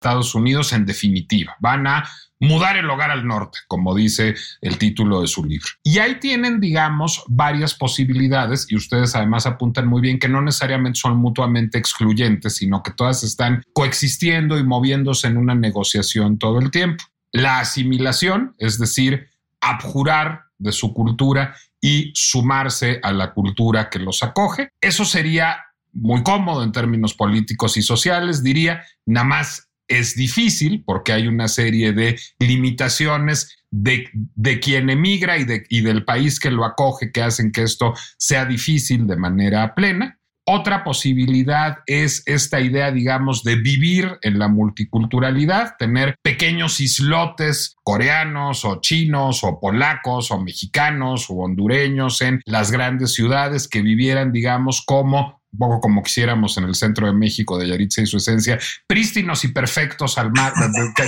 [0.00, 1.56] Estados Unidos en definitiva.
[1.60, 2.08] Van a
[2.40, 5.68] mudar el hogar al norte, como dice el título de su libro.
[5.82, 10.98] Y ahí tienen, digamos, varias posibilidades y ustedes además apuntan muy bien que no necesariamente
[10.98, 16.70] son mutuamente excluyentes, sino que todas están coexistiendo y moviéndose en una negociación todo el
[16.70, 17.04] tiempo.
[17.30, 19.28] La asimilación, es decir,
[19.60, 24.70] abjurar de su cultura y sumarse a la cultura que los acoge.
[24.80, 25.58] Eso sería
[25.92, 31.48] muy cómodo en términos políticos y sociales, diría, nada más es difícil porque hay una
[31.48, 37.12] serie de limitaciones de, de quien emigra y, de, y del país que lo acoge
[37.12, 40.16] que hacen que esto sea difícil de manera plena.
[40.46, 48.64] Otra posibilidad es esta idea, digamos, de vivir en la multiculturalidad, tener pequeños islotes coreanos
[48.64, 54.82] o chinos o polacos o mexicanos o hondureños en las grandes ciudades que vivieran, digamos,
[54.84, 58.58] como un poco como quisiéramos en el centro de México de Yaritza y su esencia,
[58.86, 60.52] prístinos y perfectos al mar,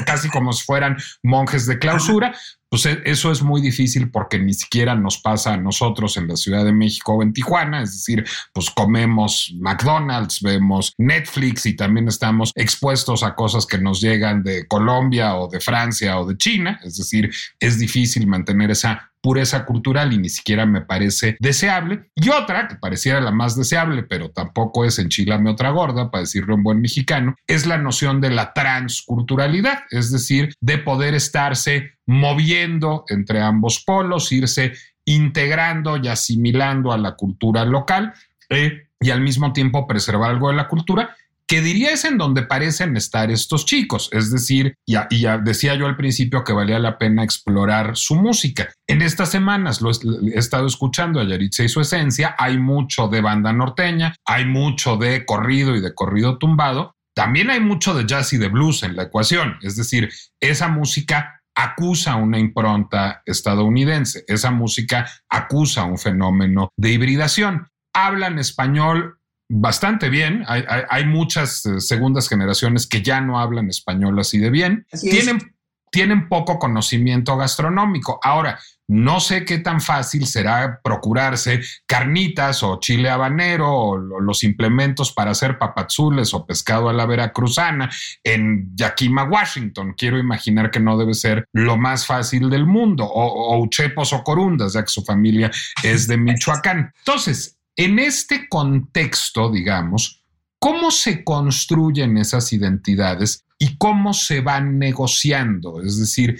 [0.04, 2.34] casi como si fueran monjes de clausura,
[2.72, 6.36] pues e, eso es muy difícil porque ni siquiera nos pasa a nosotros en la
[6.36, 12.08] Ciudad de México o en Tijuana, es decir, pues comemos McDonald's, vemos Netflix y también
[12.08, 16.80] estamos expuestos a cosas que nos llegan de Colombia o de Francia o de China,
[16.82, 22.10] es decir, es difícil mantener esa pureza cultural y ni siquiera me parece deseable.
[22.14, 26.54] Y otra, que pareciera la más deseable, pero tampoco es enchilame otra gorda, para decirlo
[26.54, 33.04] en buen mexicano, es la noción de la transculturalidad, es decir, de poder estarse moviendo
[33.08, 34.72] entre ambos polos, irse
[35.04, 38.12] integrando y asimilando a la cultura local
[38.50, 41.16] eh, y al mismo tiempo preservar algo de la cultura
[41.60, 44.08] diría es en donde parecen estar estos chicos.
[44.12, 48.72] Es decir, ya, ya decía yo al principio que valía la pena explorar su música.
[48.86, 52.34] En estas semanas lo he, estado escuchando a Yaritza y su esencia.
[52.38, 56.94] Hay mucho de banda norteña, hay mucho de corrido y de corrido tumbado.
[57.14, 59.58] También hay mucho de jazz y de blues en la ecuación.
[59.62, 60.10] Es decir,
[60.40, 64.24] esa música acusa una impronta estadounidense.
[64.26, 67.68] Esa música acusa un fenómeno de hibridación.
[67.94, 69.18] Hablan español
[69.52, 70.44] bastante bien.
[70.46, 74.86] Hay, muchas eh, segundas generaciones que ya no hablan español así de bien.
[74.98, 75.54] tienen,
[75.90, 78.18] tienen poco conocimiento gastronómico.
[78.22, 85.12] Ahora, no sé qué tan fácil será procurarse carnitas o chile habanero o los implementos
[85.12, 87.90] para hacer papazules o pescado a la veracruzana
[88.24, 89.94] en Yakima, Washington.
[89.96, 94.24] Quiero imaginar que no debe ser lo más fácil del mundo o, o uchepos o
[94.24, 95.50] corundas, ya que su familia
[95.82, 96.92] es de Michoacán.
[96.98, 100.22] Entonces, en este contexto, digamos,
[100.58, 105.82] ¿cómo se construyen esas identidades y cómo se van negociando?
[105.82, 106.38] Es decir,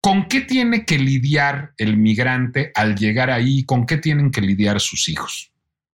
[0.00, 3.64] ¿con qué tiene que lidiar el migrante al llegar ahí?
[3.64, 5.50] ¿Con qué tienen que lidiar sus hijos?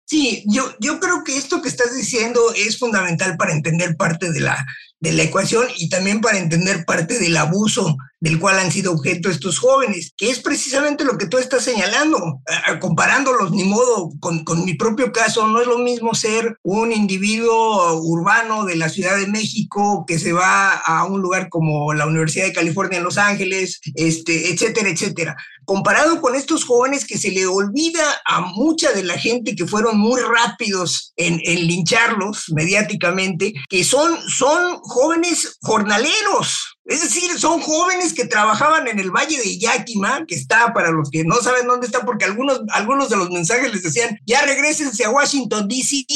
[0.07, 4.41] Sí, yo, yo creo que esto que estás diciendo es fundamental para entender parte de
[4.41, 4.67] la,
[5.01, 9.31] de la ecuación y también para entender parte del abuso del cual han sido objeto
[9.31, 12.41] estos jóvenes, que es precisamente lo que tú estás señalando,
[12.81, 18.01] comparándolos ni modo con, con, mi propio caso, no es lo mismo ser un individuo
[18.03, 22.47] urbano de la Ciudad de México que se va a un lugar como la Universidad
[22.47, 25.37] de California en Los Ángeles, este, etcétera, etcétera.
[25.65, 29.99] Comparado con estos jóvenes que se le olvida a mucha de la gente que fueron
[29.99, 38.15] muy rápidos en, en lincharlos mediáticamente, que son, son jóvenes jornaleros, es decir, son jóvenes
[38.15, 41.87] que trabajaban en el Valle de Yakima, que está para los que no saben dónde
[41.87, 46.07] está, porque algunos, algunos de los mensajes les decían, ya regresense a Washington, D.C.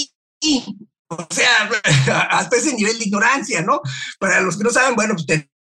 [1.09, 1.71] O sea,
[2.31, 3.83] hasta ese nivel de ignorancia, ¿no?
[4.19, 5.27] Para los que no saben, bueno, pues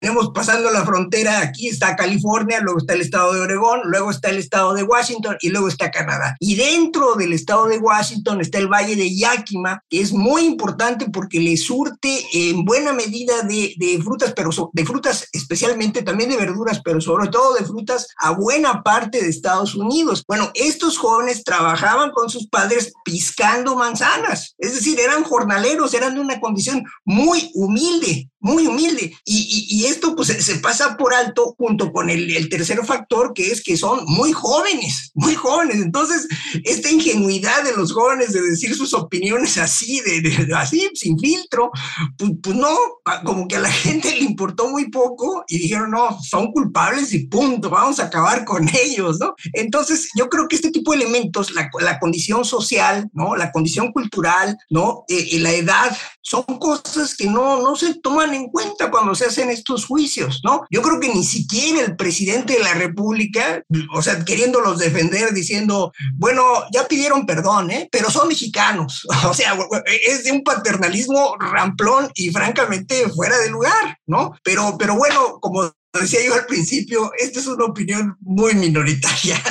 [0.05, 4.29] tenemos pasando la frontera, aquí está California, luego está el estado de Oregón, luego está
[4.29, 6.35] el estado de Washington y luego está Canadá.
[6.39, 11.09] Y dentro del estado de Washington está el Valle de Yakima, que es muy importante
[11.09, 16.37] porque le surte en buena medida de, de frutas, pero de frutas especialmente, también de
[16.37, 20.23] verduras, pero sobre todo de frutas a buena parte de Estados Unidos.
[20.27, 26.19] Bueno, estos jóvenes trabajaban con sus padres piscando manzanas, es decir, eran jornaleros, eran de
[26.19, 29.17] una condición muy humilde, muy humilde.
[29.25, 33.51] Y, y, esto pues se pasa por alto junto con el, el, tercer factor, que
[33.51, 35.77] es que son muy jóvenes, muy jóvenes.
[35.77, 36.27] Entonces,
[36.63, 41.71] esta ingenuidad de los jóvenes de decir sus opiniones así, de, de así, sin filtro,
[42.17, 42.75] pues, pues, no,
[43.23, 47.27] como que a la gente le importó muy poco y dijeron, no, son culpables y
[47.27, 49.33] punto, vamos a acabar con ellos, ¿no?
[49.53, 53.35] Entonces, yo creo que este tipo de elementos, la, la condición social, ¿no?
[53.35, 55.05] La condición cultural, ¿no?
[55.07, 59.51] Eh, la edad son cosas que no, no se toman en cuenta cuando se hacen
[59.51, 60.65] estos juicios, ¿no?
[60.71, 63.61] Yo creo que ni siquiera el presidente de la República,
[63.93, 67.87] o sea, queriéndolos defender, diciendo, bueno, ya pidieron perdón, ¿eh?
[67.91, 69.05] Pero son mexicanos.
[69.25, 69.57] O sea,
[70.07, 74.33] es de un paternalismo ramplón y francamente fuera de lugar, ¿no?
[74.43, 79.41] Pero, pero bueno, como decía yo al principio, esta es una opinión muy minoritaria.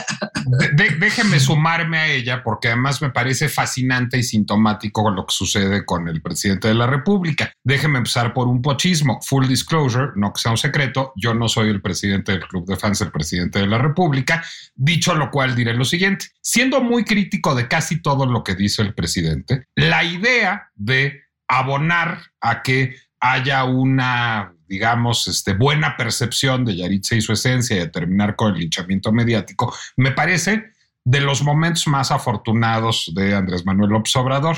[0.75, 6.09] déjeme sumarme a ella porque además me parece fascinante y sintomático lo que sucede con
[6.09, 7.53] el presidente de la República.
[7.63, 9.21] Déjeme empezar por un pochismo.
[9.23, 12.77] Full disclosure, no que sea un secreto, yo no soy el presidente del Club de
[12.77, 14.45] Fans, el presidente de la República.
[14.75, 16.27] Dicho lo cual, diré lo siguiente.
[16.41, 22.21] Siendo muy crítico de casi todo lo que dice el presidente, la idea de abonar
[22.41, 27.89] a que haya una digamos, este, buena percepción de Yaritza y su esencia y de
[27.89, 30.65] terminar con el linchamiento mediático, me parece
[31.05, 34.57] de los momentos más afortunados de Andrés Manuel López Obrador.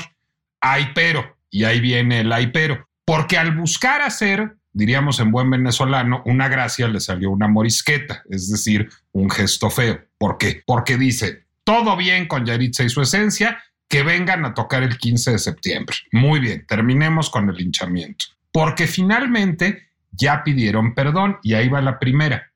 [0.61, 5.49] Hay pero, y ahí viene el hay pero, porque al buscar hacer, diríamos en buen
[5.49, 10.01] venezolano, una gracia le salió una morisqueta, es decir, un gesto feo.
[10.17, 10.63] ¿Por qué?
[10.65, 15.31] Porque dice, todo bien con Yaritza y su esencia, que vengan a tocar el 15
[15.31, 15.95] de septiembre.
[16.11, 18.36] Muy bien, terminemos con el linchamiento.
[18.51, 22.51] Porque finalmente ya pidieron perdón y ahí va la primera.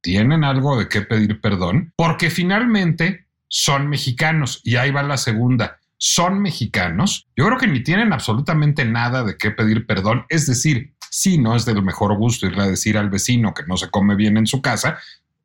[0.00, 1.92] ¿Tienen algo de qué pedir perdón?
[1.96, 5.78] Porque finalmente son mexicanos y ahí va la segunda.
[5.98, 7.28] Son mexicanos.
[7.36, 10.24] Yo creo que ni tienen absolutamente nada de qué pedir perdón.
[10.28, 13.76] Es decir, sí, no es del mejor gusto irle a decir al vecino que no
[13.76, 14.98] se come bien en su casa,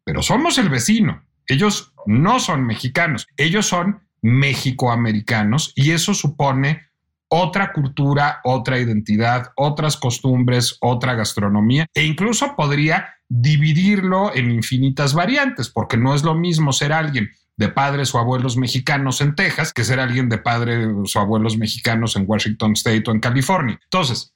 [0.03, 1.23] pero somos el vecino.
[1.47, 6.87] Ellos no son mexicanos, ellos son mexicoamericanos y eso supone
[7.29, 15.69] otra cultura, otra identidad, otras costumbres, otra gastronomía e incluso podría dividirlo en infinitas variantes,
[15.69, 19.83] porque no es lo mismo ser alguien de padres o abuelos mexicanos en Texas que
[19.83, 23.79] ser alguien de padres o abuelos mexicanos en Washington State o en California.
[23.83, 24.33] Entonces,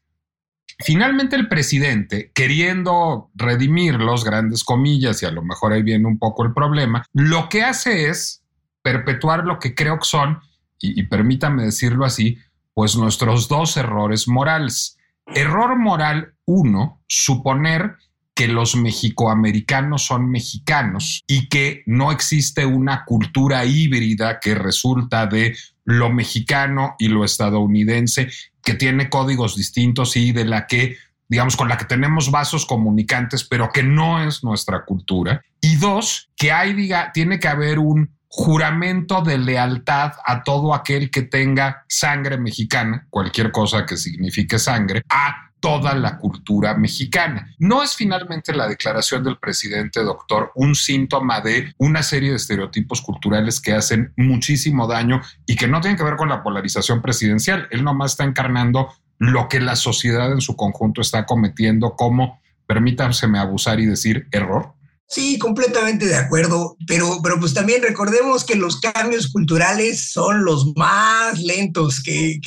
[0.79, 6.17] finalmente el presidente, queriendo redimir los grandes comillas, y a lo mejor ahí viene un
[6.17, 8.43] poco el problema, lo que hace es
[8.81, 10.39] perpetuar lo que creo que son,
[10.79, 12.39] y, y permítame decirlo así,
[12.73, 14.97] pues nuestros dos errores morales.
[15.27, 17.95] Error moral uno, suponer
[18.33, 25.55] que los mexicoamericanos son mexicanos y que no existe una cultura híbrida que resulta de
[25.83, 28.29] lo mexicano y lo estadounidense,
[28.63, 33.43] que tiene códigos distintos y de la que, digamos, con la que tenemos vasos comunicantes,
[33.43, 35.41] pero que no es nuestra cultura.
[35.59, 41.11] Y dos, que hay, diga, tiene que haber un juramento de lealtad a todo aquel
[41.11, 47.53] que tenga sangre mexicana, cualquier cosa que signifique sangre, a toda la cultura mexicana.
[47.59, 53.01] No es finalmente la declaración del presidente doctor un síntoma de una serie de estereotipos
[53.01, 57.67] culturales que hacen muchísimo daño y que no tienen que ver con la polarización presidencial.
[57.69, 63.39] Él nomás está encarnando lo que la sociedad en su conjunto está cometiendo como, permítanseme
[63.39, 64.73] abusar y decir, error.
[65.11, 70.73] Sí, completamente de acuerdo, pero, pero pues también recordemos que los cambios culturales son los
[70.77, 72.39] más lentos, que,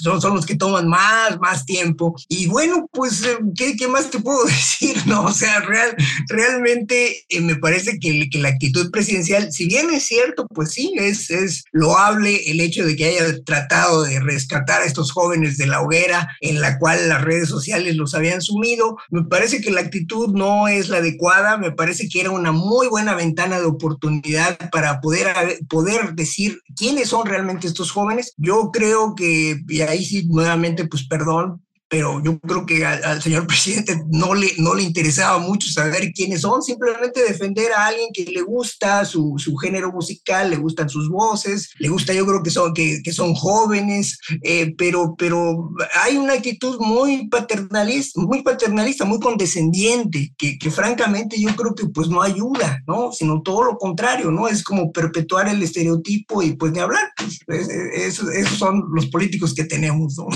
[0.00, 2.14] son, son, los que toman más, más tiempo.
[2.28, 5.04] Y bueno, pues, eh, ¿qué, qué más te puedo decir?
[5.06, 5.96] No, o sea, real,
[6.28, 10.92] realmente eh, me parece que, que, la actitud presidencial, si bien es cierto, pues sí,
[10.96, 15.66] es, es loable el hecho de que haya tratado de rescatar a estos jóvenes de
[15.66, 18.96] la hoguera en la cual las redes sociales los habían sumido.
[19.10, 22.88] Me parece que la actitud no es la adecuada, me parece que era una muy
[22.88, 25.28] buena ventana de oportunidad para poder,
[25.66, 28.34] poder decir quiénes son realmente estos jóvenes.
[28.36, 33.46] Yo creo que, y ahí sí, nuevamente, pues perdón, pero yo creo que al, señor
[33.48, 38.24] presidente no le, no le interesaba mucho saber quiénes son, simplemente defender a alguien que
[38.24, 42.50] le gusta su, su género musical, le gustan sus voces, le gusta, yo creo que
[42.50, 45.70] son, que, que son jóvenes, eh, pero, pero
[46.02, 51.88] hay una actitud muy paternalista, muy paternalista, muy condescendiente, que, que, francamente yo creo que
[51.88, 53.10] pues no ayuda, ¿no?
[53.12, 54.46] Sino todo lo contrario, ¿no?
[54.46, 57.10] Es como perpetuar el estereotipo y pues ni hablar,
[57.46, 60.28] pues, esos son los políticos que tenemos, ¿no?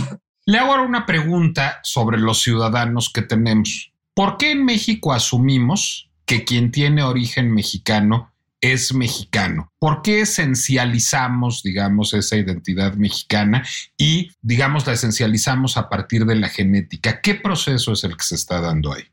[0.46, 3.92] Le hago ahora una pregunta sobre los ciudadanos que tenemos.
[4.12, 8.30] ¿Por qué en México asumimos que quien tiene origen mexicano
[8.60, 9.72] es mexicano?
[9.78, 16.50] ¿Por qué esencializamos, digamos, esa identidad mexicana y, digamos, la esencializamos a partir de la
[16.50, 17.22] genética?
[17.22, 19.04] ¿Qué proceso es el que se está dando ahí?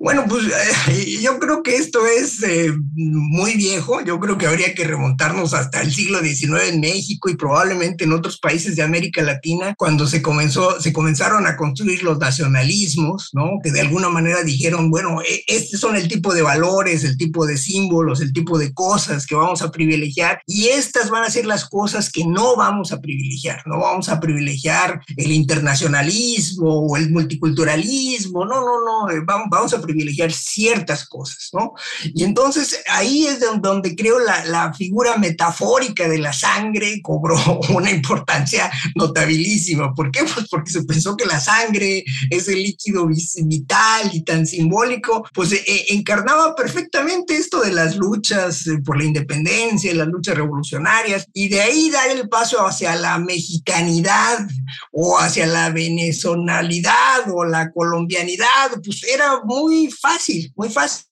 [0.00, 4.00] Bueno, pues eh, yo creo que esto es eh, muy viejo.
[4.00, 8.12] Yo creo que habría que remontarnos hasta el siglo XIX en México y probablemente en
[8.12, 13.58] otros países de América Latina, cuando se comenzó, se comenzaron a construir los nacionalismos, ¿no?
[13.60, 17.44] Que de alguna manera dijeron, bueno, e, estos son el tipo de valores, el tipo
[17.44, 21.44] de símbolos, el tipo de cosas que vamos a privilegiar y estas van a ser
[21.44, 23.64] las cosas que no vamos a privilegiar.
[23.66, 28.44] No vamos a privilegiar el internacionalismo o el multiculturalismo.
[28.44, 29.10] No, no, no.
[29.10, 31.72] Eh, vamos a privilegiar ciertas cosas, ¿no?
[32.14, 37.36] Y entonces ahí es donde creo la, la figura metafórica de la sangre cobró
[37.74, 39.94] una importancia notabilísima.
[39.94, 40.20] ¿Por qué?
[40.24, 45.52] Pues porque se pensó que la sangre es el líquido vital y tan simbólico, pues
[45.52, 51.26] eh, eh, encarnaba perfectamente esto de las luchas eh, por la independencia, las luchas revolucionarias,
[51.32, 54.46] y de ahí dar el paso hacia la mexicanidad
[54.92, 61.04] o hacia la venezonalidad o la colombianidad, pues era muy fácil, muy fácil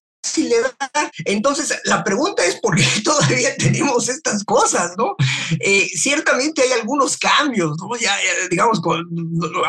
[1.24, 5.16] entonces, la pregunta es por qué todavía tenemos estas cosas, ¿no?
[5.60, 7.96] Eh, ciertamente hay algunos cambios, ¿no?
[7.96, 8.16] Ya,
[8.50, 8.80] digamos,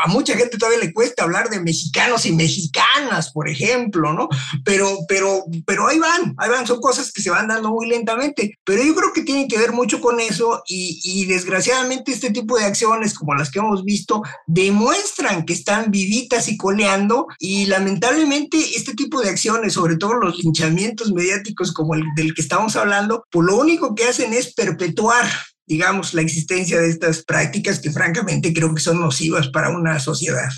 [0.04, 4.28] a mucha gente todavía le cuesta hablar de mexicanos y mexicanas, por ejemplo, ¿no?
[4.64, 8.58] Pero, pero, pero ahí van, ahí van, son cosas que se van dando muy lentamente,
[8.64, 12.58] pero yo creo que tienen que ver mucho con eso y, y desgraciadamente este tipo
[12.58, 18.58] de acciones como las que hemos visto demuestran que están vivitas y coleando y lamentablemente
[18.76, 23.24] este tipo de acciones, sobre todo los linchamientos mediáticos como el del que estamos hablando,
[23.30, 25.26] pues lo único que hacen es perpetuar
[25.68, 30.48] digamos, la existencia de estas prácticas que francamente creo que son nocivas para una sociedad.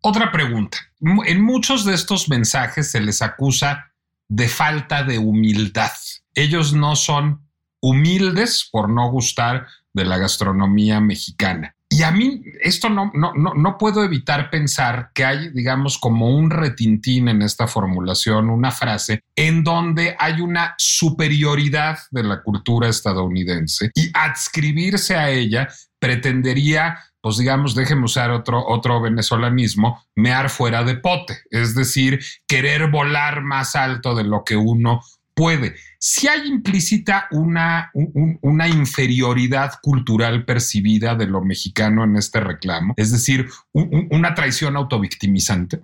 [0.00, 0.78] Otra pregunta.
[1.26, 3.92] En muchos de estos mensajes se les acusa
[4.28, 5.90] de falta de humildad.
[6.34, 7.48] Ellos no son
[7.80, 11.74] humildes por no gustar de la gastronomía mexicana.
[11.96, 16.50] Y a mí esto no, no, no, puedo evitar pensar que hay, digamos, como un
[16.50, 23.92] retintín en esta formulación, una frase en donde hay una superioridad de la cultura estadounidense
[23.94, 25.68] y adscribirse a ella
[26.00, 32.90] pretendería pues digamos, déjeme usar otro, otro venezolanismo, mear fuera de pote, es decir, querer
[32.90, 35.00] volar más alto de lo que uno
[35.34, 35.74] puede.
[35.98, 43.10] Si hay implícita una, una inferioridad cultural percibida de lo mexicano en este reclamo, es
[43.10, 45.80] decir, una traición autovictimizante.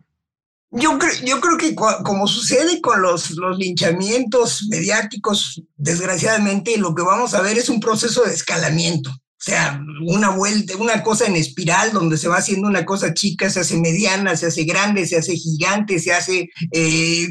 [0.73, 7.35] Yo, yo creo que como sucede con los, los linchamientos mediáticos, desgraciadamente lo que vamos
[7.35, 9.11] a ver es un proceso de escalamiento.
[9.41, 13.49] O sea, una vuelta, una cosa en espiral donde se va haciendo una cosa chica,
[13.49, 17.29] se hace mediana, se hace grande, se hace gigante, se hace eh,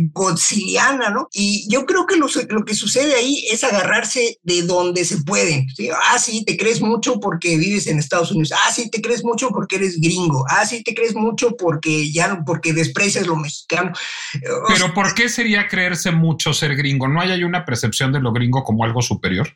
[1.14, 1.28] ¿no?
[1.32, 5.68] Y yo creo que lo, lo, que sucede ahí es agarrarse de donde se pueden.
[6.12, 8.54] Ah, sí, te crees mucho porque vives en Estados Unidos.
[8.54, 10.46] Ah, sí, te crees mucho porque eres gringo.
[10.50, 13.92] Ah, sí, te crees mucho porque ya porque desprecias lo mexicano.
[14.68, 17.08] Pero ¿por qué sería creerse mucho ser gringo?
[17.08, 19.48] ¿No hay una percepción de lo gringo como algo superior?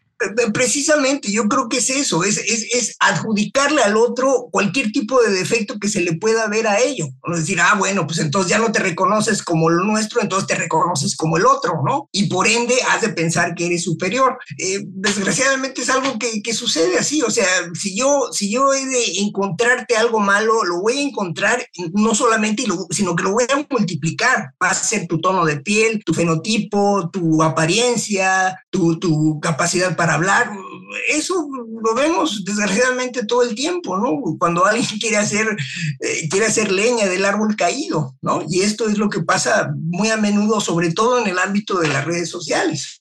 [0.54, 5.80] Precisamente, yo creo que es eso, es, es, adjudicarle al otro cualquier tipo de defecto
[5.80, 7.08] que se le pueda ver a ello.
[7.28, 11.16] Decir, ah, bueno, pues entonces ya no te reconoces como lo nuestro, entonces te reconoces
[11.16, 12.10] como el otro, ¿no?
[12.12, 14.38] Y por ende has de pensar que eres superior.
[14.58, 18.86] Eh, desgraciadamente es algo que, que, sucede así, o sea, si yo, si yo he
[18.86, 23.66] de encontrarte algo malo, lo voy a encontrar no solamente, sino que lo voy a
[23.70, 24.54] multiplicar.
[24.62, 30.16] Va a ser tu tono de piel, tu fenotipo, tu apariencia, tu, tu capacidad para
[30.16, 30.52] hablar.
[31.10, 31.48] Eso
[31.82, 34.22] lo vemos desgraciadamente todo el tiempo, ¿no?
[34.38, 35.48] Cuando alguien quiere hacer,
[36.00, 38.44] eh, quiere hacer leña del árbol caído, ¿no?
[38.50, 41.90] Y esto es lo que pasa muy a menudo, sobre todo en el ámbito de
[41.90, 43.00] las redes sociales.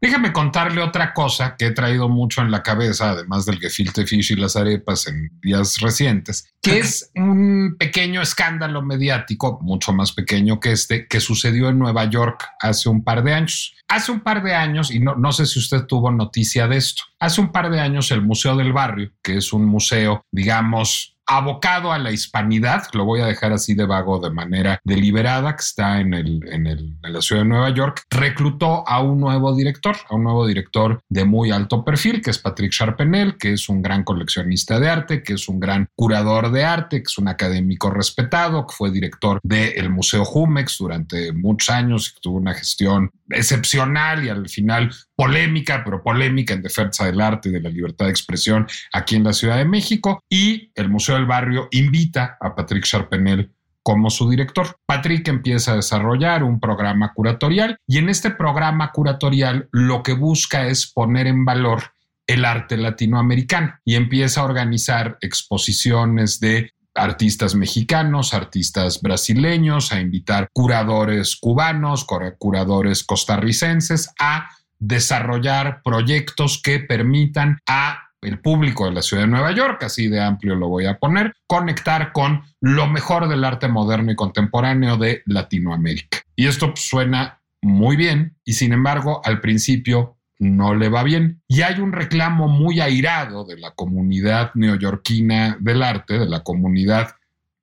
[0.00, 4.32] Déjame contarle otra cosa que he traído mucho en la cabeza, además del gefilte fish
[4.32, 10.60] y las arepas en días recientes, que es un pequeño escándalo mediático, mucho más pequeño
[10.60, 13.74] que este, que sucedió en Nueva York hace un par de años.
[13.88, 17.02] Hace un par de años, y no, no sé si usted tuvo noticia de esto,
[17.18, 21.92] hace un par de años el Museo del Barrio, que es un museo, digamos, abocado
[21.92, 26.00] a la hispanidad, lo voy a dejar así de vago de manera deliberada, que está
[26.00, 29.94] en, el, en, el, en, la ciudad de Nueva York, reclutó a un nuevo director,
[30.08, 33.82] a un nuevo director de muy alto perfil, que es Patrick Charpenel, que es un
[33.82, 37.90] gran coleccionista de arte, que es un gran curador de arte, que es un académico
[37.90, 43.10] respetado, que fue director del Museo Jumex durante muchos años y que tuvo una gestión
[43.28, 48.06] excepcional y al final polémica, pero polémica en defensa del arte y de la libertad
[48.06, 50.22] de expresión aquí en la Ciudad de México.
[50.30, 53.52] Y el Museo del Barrio invita a Patrick Charpenel
[53.82, 54.78] como su director.
[54.86, 60.66] Patrick empieza a desarrollar un programa curatorial y en este programa curatorial lo que busca
[60.66, 61.82] es poner en valor
[62.26, 70.50] el arte latinoamericano y empieza a organizar exposiciones de artistas mexicanos, artistas brasileños, a invitar
[70.52, 72.06] curadores cubanos,
[72.38, 79.52] curadores costarricenses a desarrollar proyectos que permitan a el público de la ciudad de Nueva
[79.52, 84.12] York, así de amplio lo voy a poner, conectar con lo mejor del arte moderno
[84.12, 86.18] y contemporáneo de Latinoamérica.
[86.34, 91.42] Y esto suena muy bien y sin embargo al principio no le va bien.
[91.48, 97.14] Y hay un reclamo muy airado de la comunidad neoyorquina del arte, de la comunidad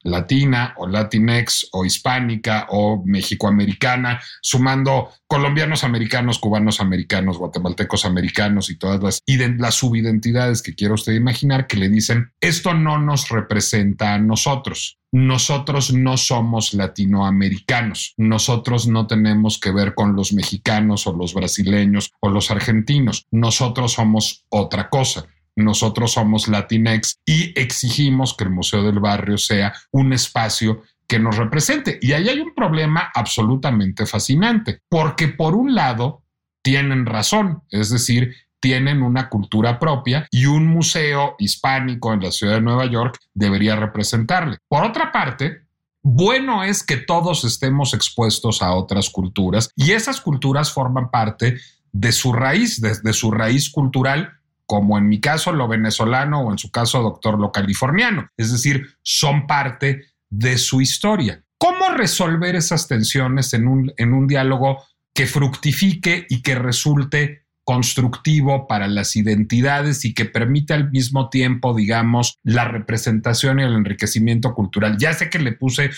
[0.06, 8.78] latina o latinex o hispánica o mexicoamericana, sumando colombianos americanos, cubanos americanos, guatemaltecos americanos y
[8.78, 9.24] todas las,
[9.58, 15.00] las subidentidades que quiera usted imaginar que le dicen, esto no nos representa a nosotros.
[15.12, 22.12] Nosotros no somos latinoamericanos, nosotros no tenemos que ver con los mexicanos o los brasileños
[22.20, 25.26] o los argentinos, nosotros somos otra cosa
[25.56, 31.38] nosotros somos Latinex y exigimos que el Museo del Barrio sea un espacio que nos
[31.38, 32.00] represente.
[32.02, 36.24] Y ahí hay un problema absolutamente fascinante, porque por un lado
[36.62, 42.56] tienen razón, es decir, tienen una cultura propia y un museo hispánico en la ciudad
[42.56, 44.58] de Nueva York debería representarle.
[44.68, 45.62] Por otra parte,
[46.02, 51.60] bueno es que todos estemos expuestos a otras culturas y esas culturas forman parte
[51.92, 54.34] de su raíz, de, su raíz cultural
[54.66, 58.30] como en mi caso lo venezolano o en su caso doctor lo californiano.
[58.38, 61.44] Es decir, son parte de su historia.
[61.58, 68.68] ¿Cómo resolver esas tensiones en un, en un diálogo que fructifique y que resulte constructivo
[68.68, 74.54] para las identidades y que permite al mismo tiempo, digamos, la representación y el enriquecimiento
[74.54, 74.98] cultural.
[75.00, 75.90] Ya sé que le puse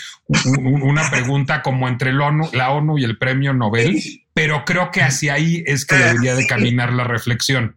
[0.55, 4.01] una pregunta como entre la ONU, la ONU y el premio Nobel,
[4.33, 7.75] pero creo que hacia ahí es que debería de caminar la reflexión.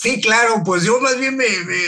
[0.00, 1.44] Sí, claro, pues yo más bien me,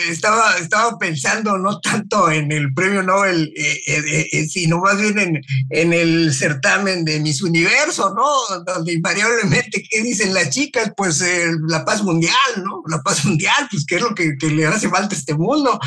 [0.08, 5.16] estaba, estaba pensando no tanto en el premio Nobel, eh, eh, eh, sino más bien
[5.20, 5.40] en,
[5.70, 8.64] en, el certamen de Miss Universo, ¿no?
[8.64, 10.92] Donde invariablemente, ¿qué dicen las chicas?
[10.96, 11.24] Pues
[11.68, 12.34] la paz mundial,
[12.64, 12.82] ¿no?
[12.88, 15.78] La paz mundial, pues qué es lo que, que le hace falta a este mundo.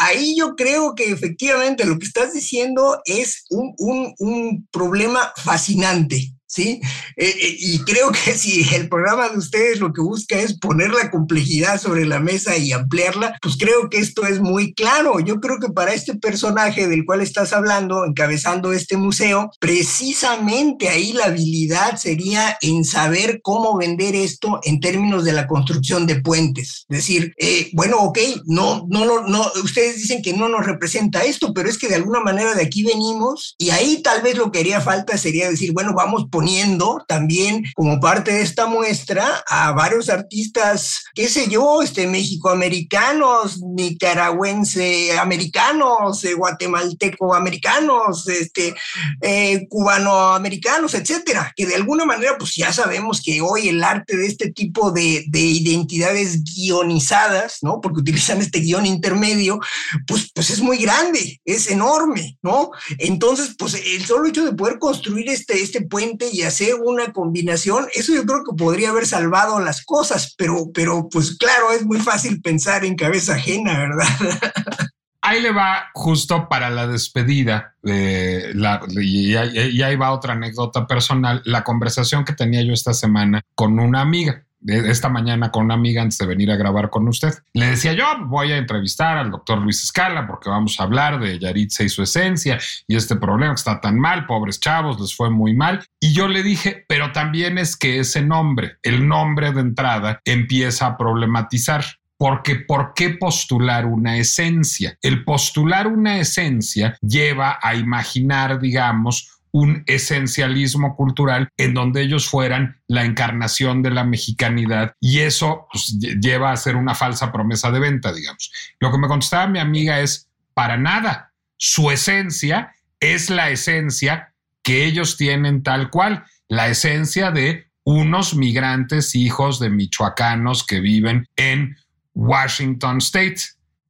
[0.00, 6.34] ahí yo creo que efectivamente lo que estás diciendo es un, un, un problema fascinante,
[6.48, 6.80] ¿sí?
[7.16, 10.90] Eh, eh, y creo que si el programa de ustedes lo que busca es poner
[10.90, 15.20] la complejidad sobre la mesa y ampliarla, pues creo que esto es muy claro.
[15.20, 21.12] Yo creo que para este personaje del cual estás hablando, encabezando este museo, precisamente ahí
[21.12, 26.86] la habilidad sería en saber cómo vender esto en términos de la construcción de puentes.
[26.88, 31.24] Es decir, eh, bueno, ok, no, no, no, no, ustedes dicen que no nos representa
[31.24, 34.50] esto, pero es que de alguna manera de aquí venimos y ahí tal vez lo
[34.50, 39.42] que haría falta sería decir, bueno, vamos por poniendo también como parte de esta muestra
[39.48, 48.72] a varios artistas, qué sé yo, este, mexicoamericanos, nicaragüense americanos, eh, guatemalteco americanos, este,
[49.20, 54.28] eh, cubanoamericanos, etcétera, que de alguna manera pues ya sabemos que hoy el arte de
[54.28, 57.80] este tipo de, de identidades guionizadas, ¿no?
[57.80, 59.58] Porque utilizan este guion intermedio,
[60.06, 62.70] pues, pues es muy grande, es enorme, ¿no?
[62.98, 67.86] Entonces, pues el solo hecho de poder construir este, este puente y hacer una combinación,
[67.94, 71.98] eso yo creo que podría haber salvado las cosas, pero, pero pues claro, es muy
[71.98, 74.08] fácil pensar en cabeza ajena, ¿verdad?
[75.20, 81.42] Ahí le va justo para la despedida, la, y, y ahí va otra anécdota personal,
[81.44, 86.02] la conversación que tenía yo esta semana con una amiga esta mañana con una amiga
[86.02, 87.32] antes de venir a grabar con usted.
[87.52, 91.38] Le decía yo, voy a entrevistar al doctor Luis Escala porque vamos a hablar de
[91.38, 95.30] Yaritza y su esencia y este problema que está tan mal, pobres chavos, les fue
[95.30, 95.84] muy mal.
[96.00, 100.86] Y yo le dije, pero también es que ese nombre, el nombre de entrada, empieza
[100.86, 101.84] a problematizar.
[102.20, 104.98] Porque ¿por qué postular una esencia?
[105.02, 112.80] El postular una esencia lleva a imaginar, digamos, un esencialismo cultural en donde ellos fueran
[112.86, 117.80] la encarnación de la mexicanidad y eso pues, lleva a ser una falsa promesa de
[117.80, 118.52] venta, digamos.
[118.80, 124.84] Lo que me contestaba mi amiga es, para nada, su esencia es la esencia que
[124.84, 131.76] ellos tienen tal cual, la esencia de unos migrantes hijos de michoacanos que viven en
[132.14, 133.40] Washington State.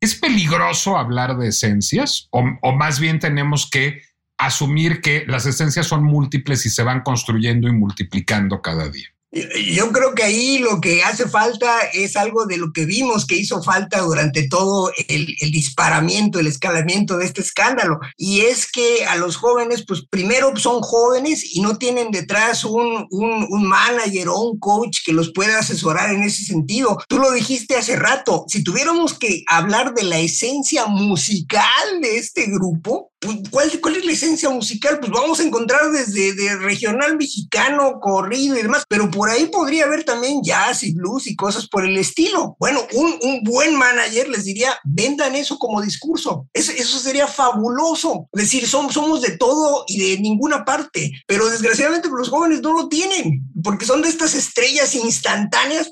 [0.01, 4.03] ¿Es peligroso hablar de esencias o, o más bien tenemos que
[4.39, 9.09] asumir que las esencias son múltiples y se van construyendo y multiplicando cada día.
[9.31, 13.37] Yo creo que ahí lo que hace falta es algo de lo que vimos que
[13.37, 18.01] hizo falta durante todo el, disparamiento, el escalamiento de este escándalo.
[18.17, 23.07] Y es que a los jóvenes, pues primero son jóvenes y no tienen detrás un,
[23.11, 26.99] un, un manager o un coach que los pueda asesorar en ese sentido.
[27.07, 32.47] Tú lo dijiste hace rato, si tuviéramos que hablar de la esencia musical de este
[32.47, 33.08] grupo,
[33.51, 34.99] ¿cuál, ¿cuál, es la esencia musical?
[35.01, 39.85] Pues vamos a encontrar desde de regional mexicano, corrido y demás, pero por ahí podría
[39.85, 42.57] haber también jazz y blues y cosas por el estilo.
[42.59, 46.47] Bueno, un, un buen manager les diría, vendan eso como discurso.
[46.53, 48.29] Eso, eso sería fabuloso.
[48.33, 52.73] Es decir, somos, somos de todo y de ninguna parte, pero desgraciadamente los jóvenes no
[52.73, 55.91] lo tienen, porque son de estas estrellas instantáneas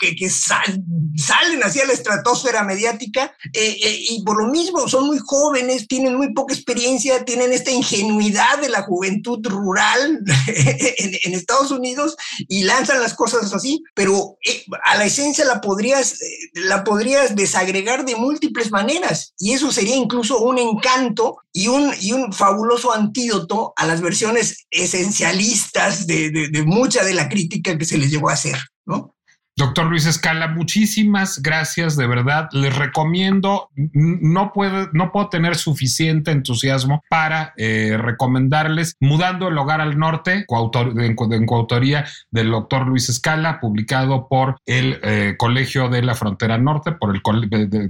[0.00, 5.18] que, que salen hacia la estratosfera mediática eh, eh, y por lo mismo son muy
[5.18, 12.16] jóvenes, tienen muy poca experiencia, tienen esta ingenuidad de la juventud rural en, Estados Unidos
[12.48, 17.36] y lanzan las cosas así, pero eh, a la esencia la podrías, eh, la podrías
[17.36, 22.92] desagregar de múltiples maneras y eso sería incluso un encanto y un, y un fabuloso
[22.92, 28.10] antídoto a las versiones esencialistas de, de, de mucha de la crítica que se les
[28.10, 29.15] llegó a hacer, ¿no?
[29.58, 32.50] Doctor Luis Escala, muchísimas gracias, de verdad.
[32.52, 39.80] Les recomiendo, no puedo, no puedo tener suficiente entusiasmo para eh, recomendarles Mudando el Hogar
[39.80, 46.02] al Norte, coautor, en, coautoría del doctor Luis Escala, publicado por el eh, Colegio de
[46.02, 47.22] la Frontera Norte, por el,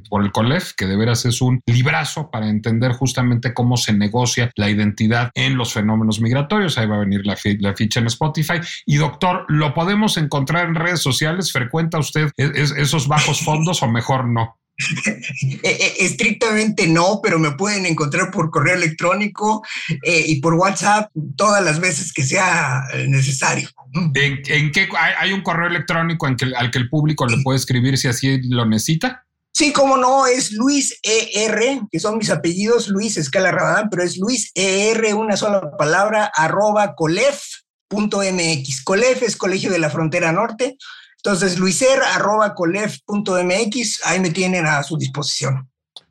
[0.09, 4.71] por COLEF, que de veras es un librazo para entender justamente cómo se negocia la
[4.71, 6.79] identidad en los fenómenos migratorios.
[6.79, 8.61] Ahí va a venir la, la ficha en Spotify.
[8.85, 14.29] Y doctor, lo podemos encontrar en redes sociales ¿Frecuenta usted esos bajos fondos o mejor
[14.29, 14.59] no?
[14.79, 15.21] Eh,
[15.63, 19.65] eh, estrictamente no, pero me pueden encontrar por correo electrónico
[20.03, 23.71] eh, y por WhatsApp todas las veces que sea necesario.
[24.15, 24.89] ¿En, qué
[25.19, 28.43] hay, un correo electrónico en que, al que el público le puede escribir si así
[28.43, 29.25] lo necesita?
[29.55, 34.19] Sí, cómo no, es Luis ER, que son mis apellidos, Luis Escala Rabadán, pero es
[34.19, 38.85] Luis ER, una sola palabra, arroba colef.mx.
[38.85, 40.77] Colef es Colegio de la Frontera Norte.
[41.27, 45.69] Entonces, luiser.colef.mx, ahí me tienen a su disposición.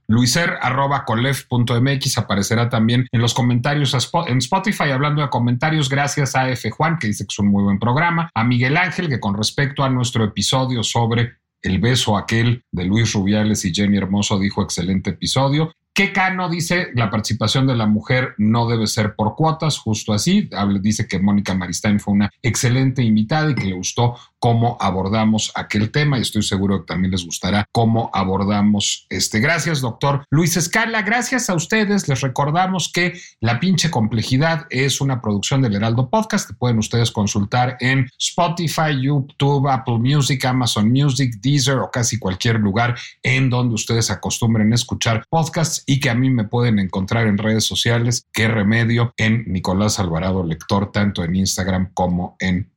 [0.07, 3.95] Luiser.colef.mx aparecerá también en los comentarios
[4.27, 4.89] en Spotify.
[4.91, 6.69] Hablando de comentarios, gracias a F.
[6.69, 8.29] Juan, que dice que es un muy buen programa.
[8.35, 13.13] A Miguel Ángel, que con respecto a nuestro episodio sobre el beso aquel de Luis
[13.13, 15.71] Rubiales y Jenny Hermoso dijo excelente episodio.
[15.95, 16.89] ¿Qué Cano dice?
[16.93, 20.49] La participación de la mujer no debe ser por cuotas, justo así.
[20.81, 25.89] Dice que Mónica Maristain fue una excelente invitada y que le gustó cómo abordamos aquel
[25.89, 29.39] tema y estoy seguro que también les gustará cómo abordamos este.
[29.39, 31.01] Gracias, doctor Luis Escala.
[31.01, 32.07] Gracias a ustedes.
[32.07, 37.09] Les recordamos que La pinche complejidad es una producción del Heraldo Podcast que pueden ustedes
[37.09, 43.73] consultar en Spotify, YouTube, Apple Music, Amazon Music, Deezer o casi cualquier lugar en donde
[43.73, 48.27] ustedes acostumbren a escuchar podcasts y que a mí me pueden encontrar en redes sociales.
[48.31, 52.74] Qué remedio en Nicolás Alvarado Lector, tanto en Instagram como en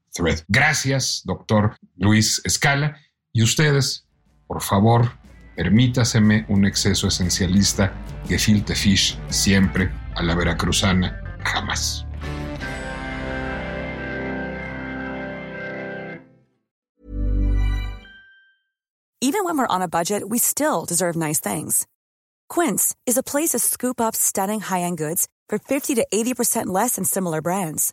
[0.49, 2.97] Gracias, doctor Luis Escala.
[3.33, 4.07] Y ustedes,
[4.47, 5.13] por favor,
[5.57, 7.93] permítaseme un exceso esencialista
[8.27, 12.05] que filte fish siempre a la veracruzana, jamás.
[19.21, 21.87] Even when we're on a budget, we still deserve nice things.
[22.49, 26.95] Quince is a place to scoop up stunning high-end goods for 50 to 80% less
[26.97, 27.93] than similar brands.